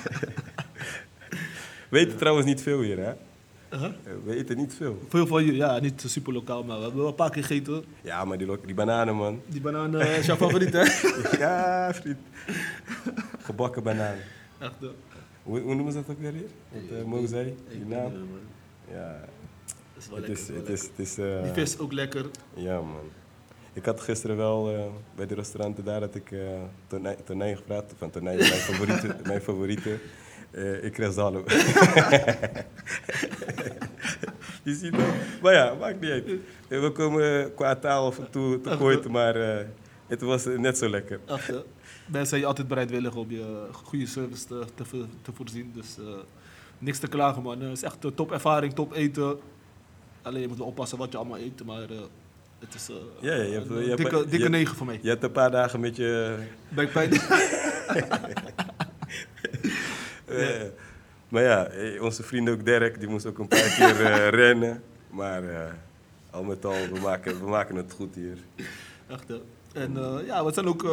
[1.89, 3.13] We eten trouwens niet veel hier, hè?
[3.69, 3.83] Huh?
[3.85, 3.91] Eh,
[4.23, 4.99] We eten niet veel.
[5.09, 7.83] Veel van je, ja, niet super lokaal, maar we hebben wel een paar keer gegeten.
[8.01, 9.41] Ja, maar die, die bananen, man.
[9.47, 10.83] Die banaan eh, is jouw favoriet, hè?
[11.45, 12.17] ja, vriend.
[13.41, 14.23] Gebakken bananen.
[14.59, 14.87] Echt, eh,
[15.43, 16.47] Hoe, hoe noemen ze dat ook weer hier?
[16.69, 18.11] Wat uh, Mo zei, die naam.
[18.91, 19.19] Ja,
[19.93, 20.43] Dat is wel het lekker.
[20.43, 20.47] is...
[20.49, 22.25] wel Het is, het is eh, Die vis ook lekker.
[22.53, 23.09] Ja, man.
[23.73, 24.81] Ik had gisteren wel eh,
[25.15, 26.39] bij de restauranten daar dat ik eh
[26.87, 27.93] tonijn, tonijn gevraagd.
[27.97, 29.15] Van tonijn, mijn favoriete.
[29.27, 29.97] mijn favoriete.
[30.51, 31.43] Eh, ik zalm.
[34.63, 34.95] Je ziet.
[35.41, 36.25] Maar ja, maakt niet uit.
[36.67, 39.65] Eh, We komen qua taal toe tekort, maar eh,
[40.07, 41.19] het was net zo lekker.
[41.25, 41.35] Eh,
[42.05, 45.71] mensen zijn je altijd bereidwillig om je goede service te, te, vo- te voorzien.
[45.75, 45.95] Dus
[46.77, 47.61] niks te klagen, man.
[47.61, 49.37] Het is echt een top ervaring, top eten.
[50.21, 51.81] Alleen je moet wel oppassen wat je allemaal eet, maar
[52.59, 52.87] het is
[53.19, 54.99] Ja, ja, je hebt- een je hebt- dikke, je dikke negen voor mij.
[55.01, 56.37] Je hebt een paar dagen met je...
[60.29, 60.67] eh,
[61.29, 64.83] maar ja, eh, onze vriend ook Dirk, die moest ook een paar keer eh, rennen.
[65.09, 65.43] Maar
[66.29, 68.37] al met al, we maken, we maken het goed hier.
[69.07, 69.37] Echt, hè.
[69.73, 69.93] En
[70.25, 70.83] ja, we zijn ook,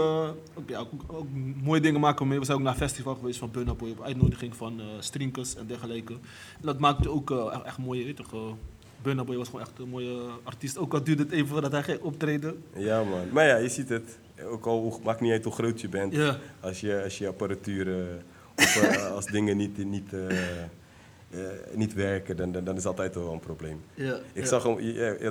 [0.55, 1.27] ook, ja, ook, ook
[1.63, 2.39] mooie dingen maken mee.
[2.39, 5.67] We zijn ook naar een festival geweest van Burna Boy op uitnodiging van Strinkers en
[5.67, 6.13] dergelijke.
[6.13, 8.55] En dat maakte ook echt, echt mooie, weet toch.
[9.03, 10.79] Burna Boy was gewoon echt een mooie artiest.
[10.79, 12.63] Ook al duurde het even voordat hij ging optreden.
[12.75, 13.29] Ja, man.
[13.33, 14.19] Maar ja, je ziet het.
[14.45, 16.13] Ook al maakt niet uit hoe groot je bent.
[16.15, 17.87] Ja, Als, je, als je apparatuur
[18.57, 21.41] of eh, als dingen niet, niet, eh, eh,
[21.75, 23.81] niet werken, dan, dan, dan is altijd wel een probleem.
[23.95, 24.15] ja.
[24.33, 24.47] Ik ja.
[24.47, 24.77] zag hem,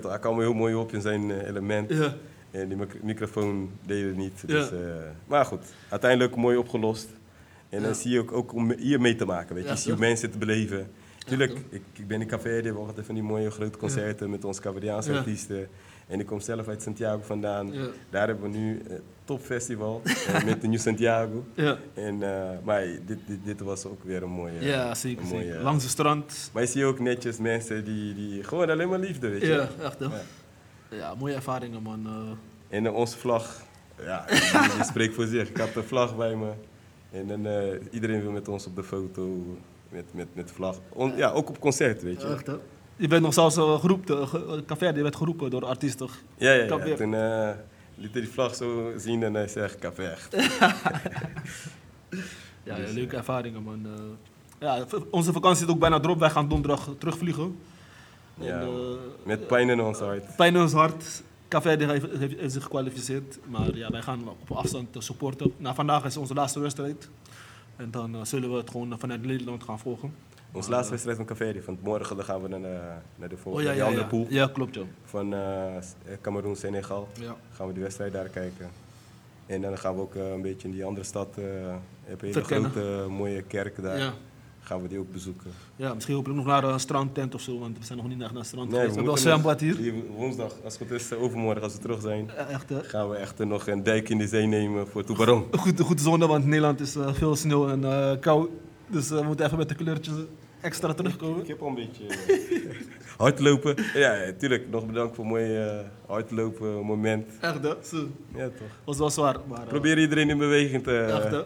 [0.03, 1.89] hij kwam heel mooi op in zijn element.
[1.89, 2.13] Ja,
[2.51, 4.43] En die mic- microfoon deed het niet.
[4.47, 4.69] Dus,
[5.27, 7.07] maar goed, uiteindelijk mooi opgelost.
[7.69, 9.55] En dan zie je ook, ook om hier mee te maken.
[9.55, 10.87] Weet je, je ziet hoe mensen het beleven.
[11.25, 14.61] Tuurlijk, ik, ik ben in Café, hebben altijd van die mooie grote concerten met onze
[14.61, 15.67] Cavadiaanse artiesten.
[16.07, 17.73] En ik kom zelf uit Santiago vandaan.
[18.09, 18.81] Daar hebben we nu
[19.25, 21.43] topfestival eh, met de New Santiago.
[21.53, 21.77] ja.
[21.93, 24.59] En, eh, maar dit, dit, dit was ook weer een mooie...
[24.61, 25.23] ja zeker.
[25.23, 25.61] een mooie- zeker.
[25.61, 26.49] Langs het strand.
[26.53, 29.47] Maar je ziet ook netjes mensen die, die gewoon alleen maar liefde, weet je.
[29.47, 30.05] Ja, echt hè.
[30.05, 30.21] Ja.
[30.89, 32.05] Ja, mooie ervaringen man.
[32.69, 32.77] eh.
[32.77, 33.61] En onze vlag,
[34.03, 34.25] ja,
[34.75, 35.49] die, spreekt voor zich.
[35.49, 36.51] Ik had de vlag bij me.
[37.11, 37.47] En dan,
[37.91, 39.43] iedereen wil met ons op de foto
[39.89, 40.79] met, met, met vlag.
[40.89, 42.27] On- ja, ook op concert, weet je.
[42.27, 42.53] Echt hè.
[42.95, 46.07] Je bent nog zelfs geroepen, ge- Café, je werd geroepen door artiesten.
[46.37, 46.95] Ja, ja, ja.
[46.95, 47.13] Toen
[47.95, 50.35] liet hij die vlag zo zien en hij zegt, echt.
[52.63, 53.85] Ja, Dus, leuke ervaringen man.
[53.85, 54.01] eh.
[54.59, 56.19] ja, onze vakantie zit ook bijna erop.
[56.19, 57.57] Wij gaan donderdag terugvliegen.
[58.39, 58.75] Ja, En, man.
[58.75, 60.35] eh, Met pijn in ons hart.
[60.35, 61.23] Pijn in ons hart.
[61.47, 63.39] Café heeft, heeft, heeft zich gekwalificeerd.
[63.47, 65.53] Maar ja, wij gaan op afstand eh, supporten.
[65.57, 67.09] Nou, vandaag is onze laatste wedstrijd.
[67.75, 70.13] En dan eh, zullen we het gewoon vanuit Nederland gaan volgen.
[70.55, 73.29] Onze Maar, laatste eh, wedstrijd van café, van morgen dan gaan we naar, de- naar
[73.29, 74.25] de Oh volgende, ja, ja, andere pool.
[74.29, 74.85] Ja, klopt joh.
[75.03, 75.39] Van eh,
[76.21, 77.07] Cameroen, Senegal.
[77.19, 77.35] Ja.
[77.51, 78.69] Gaan we die wedstrijd daar kijken.
[79.45, 81.43] En dan gaan we ook eh, een beetje in die andere stad, eh
[82.03, 83.97] heb je een grote mooie kerk daar.
[83.97, 84.13] Ja.
[84.61, 85.51] gaan we die ook bezoeken.
[85.75, 88.31] Ja, misschien hopelijk nog naar een strandtent of zo, want we zijn nog niet echt
[88.31, 88.95] naar een strand Nee, geweest.
[88.95, 89.93] We hebben wel zwembad hier.
[90.15, 92.83] Woensdag, als het goed is, eh, overmorgen als we terug zijn, Ja, echt hè.
[92.83, 95.45] gaan we echt eh, nog een dijk in de zee nemen voor Toebaron.
[95.51, 98.49] Goed, een goede zonde, want Nederland is eh, veel sneeuw en eh, kou.
[98.87, 100.15] Dus eh, we moeten even met de kleurtjes
[100.65, 101.41] extra terugkomen.
[101.41, 103.75] Ik heb al een beetje eh, hardlopen.
[103.93, 104.69] Ja, natuurlijk.
[104.69, 107.27] Nog bedankt voor een mooi eh, hardlopen moment.
[107.41, 107.73] Echt hè?
[107.83, 108.07] Zo.
[108.35, 108.67] Ja, toch.
[108.83, 110.97] Was wel zwaar, maar eh, Probeer iedereen in beweging te...
[110.99, 111.43] echt hè.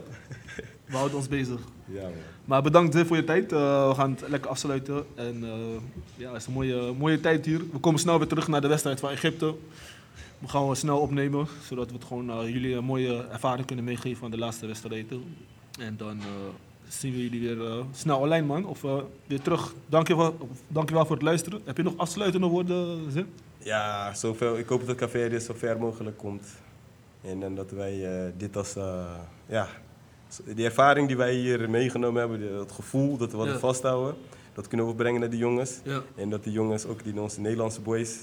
[0.85, 1.59] We houden ons bezig.
[1.91, 2.11] Ja, man.
[2.45, 3.51] Maar bedankt voor je tijd.
[3.51, 5.05] Eh, we gaan het lekker afsluiten.
[5.15, 5.81] En eh,
[6.15, 7.61] ja, het is een mooie, mooie tijd hier.
[7.71, 9.55] We komen snel weer terug naar de wedstrijd van Egypte.
[10.39, 13.85] We gaan we snel opnemen, zodat we het gewoon eh, jullie een mooie ervaring kunnen
[13.85, 15.23] meegeven van de laatste wedstrijden.
[15.79, 16.25] En dan eh,
[16.89, 18.65] zien we jullie weer eh, snel online, man.
[18.65, 19.73] Of eh, weer terug.
[19.87, 20.37] Dankjewel,
[20.67, 21.61] dankjewel voor het luisteren.
[21.65, 23.27] Heb je nog afsluitende woorden, Zin?
[23.57, 26.47] Ja, zoveel, ik hoop dat Café dit zo ver mogelijk komt.
[27.21, 28.73] En, en dat wij eh, dit als,
[29.45, 29.67] ja,
[30.55, 33.59] die ervaring die wij hier meegenomen hebben, dat gevoel dat we wat Ja.
[33.59, 34.15] vasthouden,
[34.53, 35.79] dat kunnen we overbrengen naar de jongens.
[35.83, 36.01] Ja.
[36.15, 38.17] En dat de jongens, ook die onze Nederlandse boys,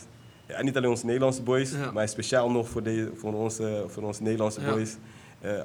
[0.48, 1.90] ja, niet alleen onze Nederlandse boys, Ja.
[1.92, 4.96] maar speciaal nog voor, de, voor, onze, voor onze Nederlandse boys,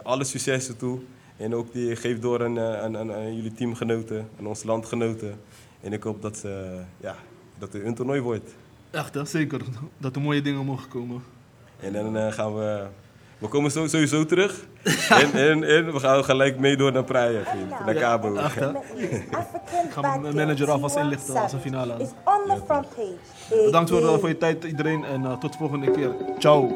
[0.03, 0.99] alle successen toe.
[1.41, 5.39] En ook die geef door aan, eh, aan, aan, aan jullie teamgenoten, aan onze landgenoten.
[5.81, 7.15] En ik hoop dat, ze, ja,
[7.57, 8.51] dat er een toernooi wordt.
[8.91, 9.25] Echt, hè?
[9.25, 9.61] zeker.
[9.97, 11.23] Dat er mooie dingen mogen komen.
[11.79, 12.85] En dan eh, gaan we.
[13.37, 14.65] We komen sowieso terug.
[15.09, 17.69] en, en, en we gaan gelijk mee door naar Praia, vriend.
[17.69, 18.35] Naar Cabo.
[18.35, 18.71] Echt, hè?
[19.93, 21.93] Gaan mijn manager alvast inlichten als we finale.
[21.93, 23.65] Is on the front page.
[23.65, 26.15] Bedankt voor, eh, voor je tijd iedereen en eh, tot de volgende keer.
[26.37, 26.69] Ciao.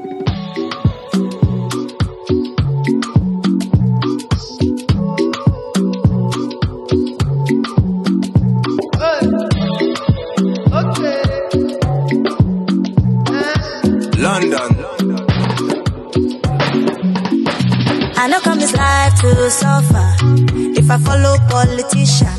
[21.65, 22.29] Politician,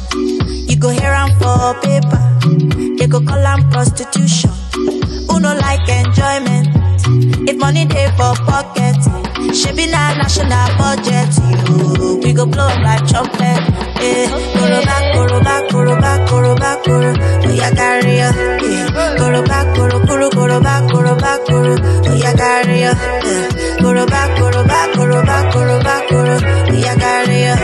[0.68, 2.20] you go hear am for paper.
[2.99, 4.51] They go call am prostitution.
[5.29, 6.68] Who no like enjoyment?
[7.49, 8.97] If money dey for pocket,
[9.59, 11.31] shebi na national budget.
[11.68, 13.62] You, we go blow like trumpet.
[13.99, 17.12] Eh, koroba, koroba, koroba, koroba, koro.
[17.47, 18.31] Oh yeah, carry ya.
[18.31, 18.87] Eh,
[19.18, 21.74] koroba, koro, koro, koroba, koroba, koro.
[22.11, 22.93] Oh yeah, carry ya.
[22.93, 23.49] Eh,
[23.81, 26.37] koroba, koroba, koroba, koroba, koro.
[26.70, 27.55] Oh yeah, carry ya.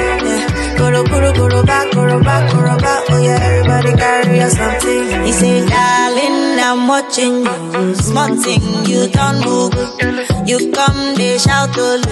[0.83, 3.05] Kuro kuro kuro back, kuro back, kuro back.
[3.11, 5.23] Oh yeah, everybody carry your something.
[5.25, 7.95] He say, darling, I'm watching you.
[7.95, 9.73] Smarting, you don't move.
[10.49, 12.03] You come, they shout only.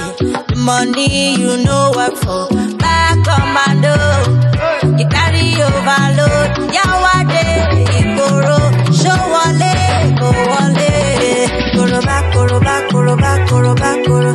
[0.48, 2.46] The money you know what for.
[2.78, 3.96] Back commando,
[4.98, 6.70] you carry overload.
[6.70, 7.44] Yawade,
[7.98, 8.58] Ikoro,
[8.94, 9.74] show wale,
[10.20, 10.92] go wale.
[11.74, 14.32] Kuro back, kuro back, kuro back, kuro back, kuro.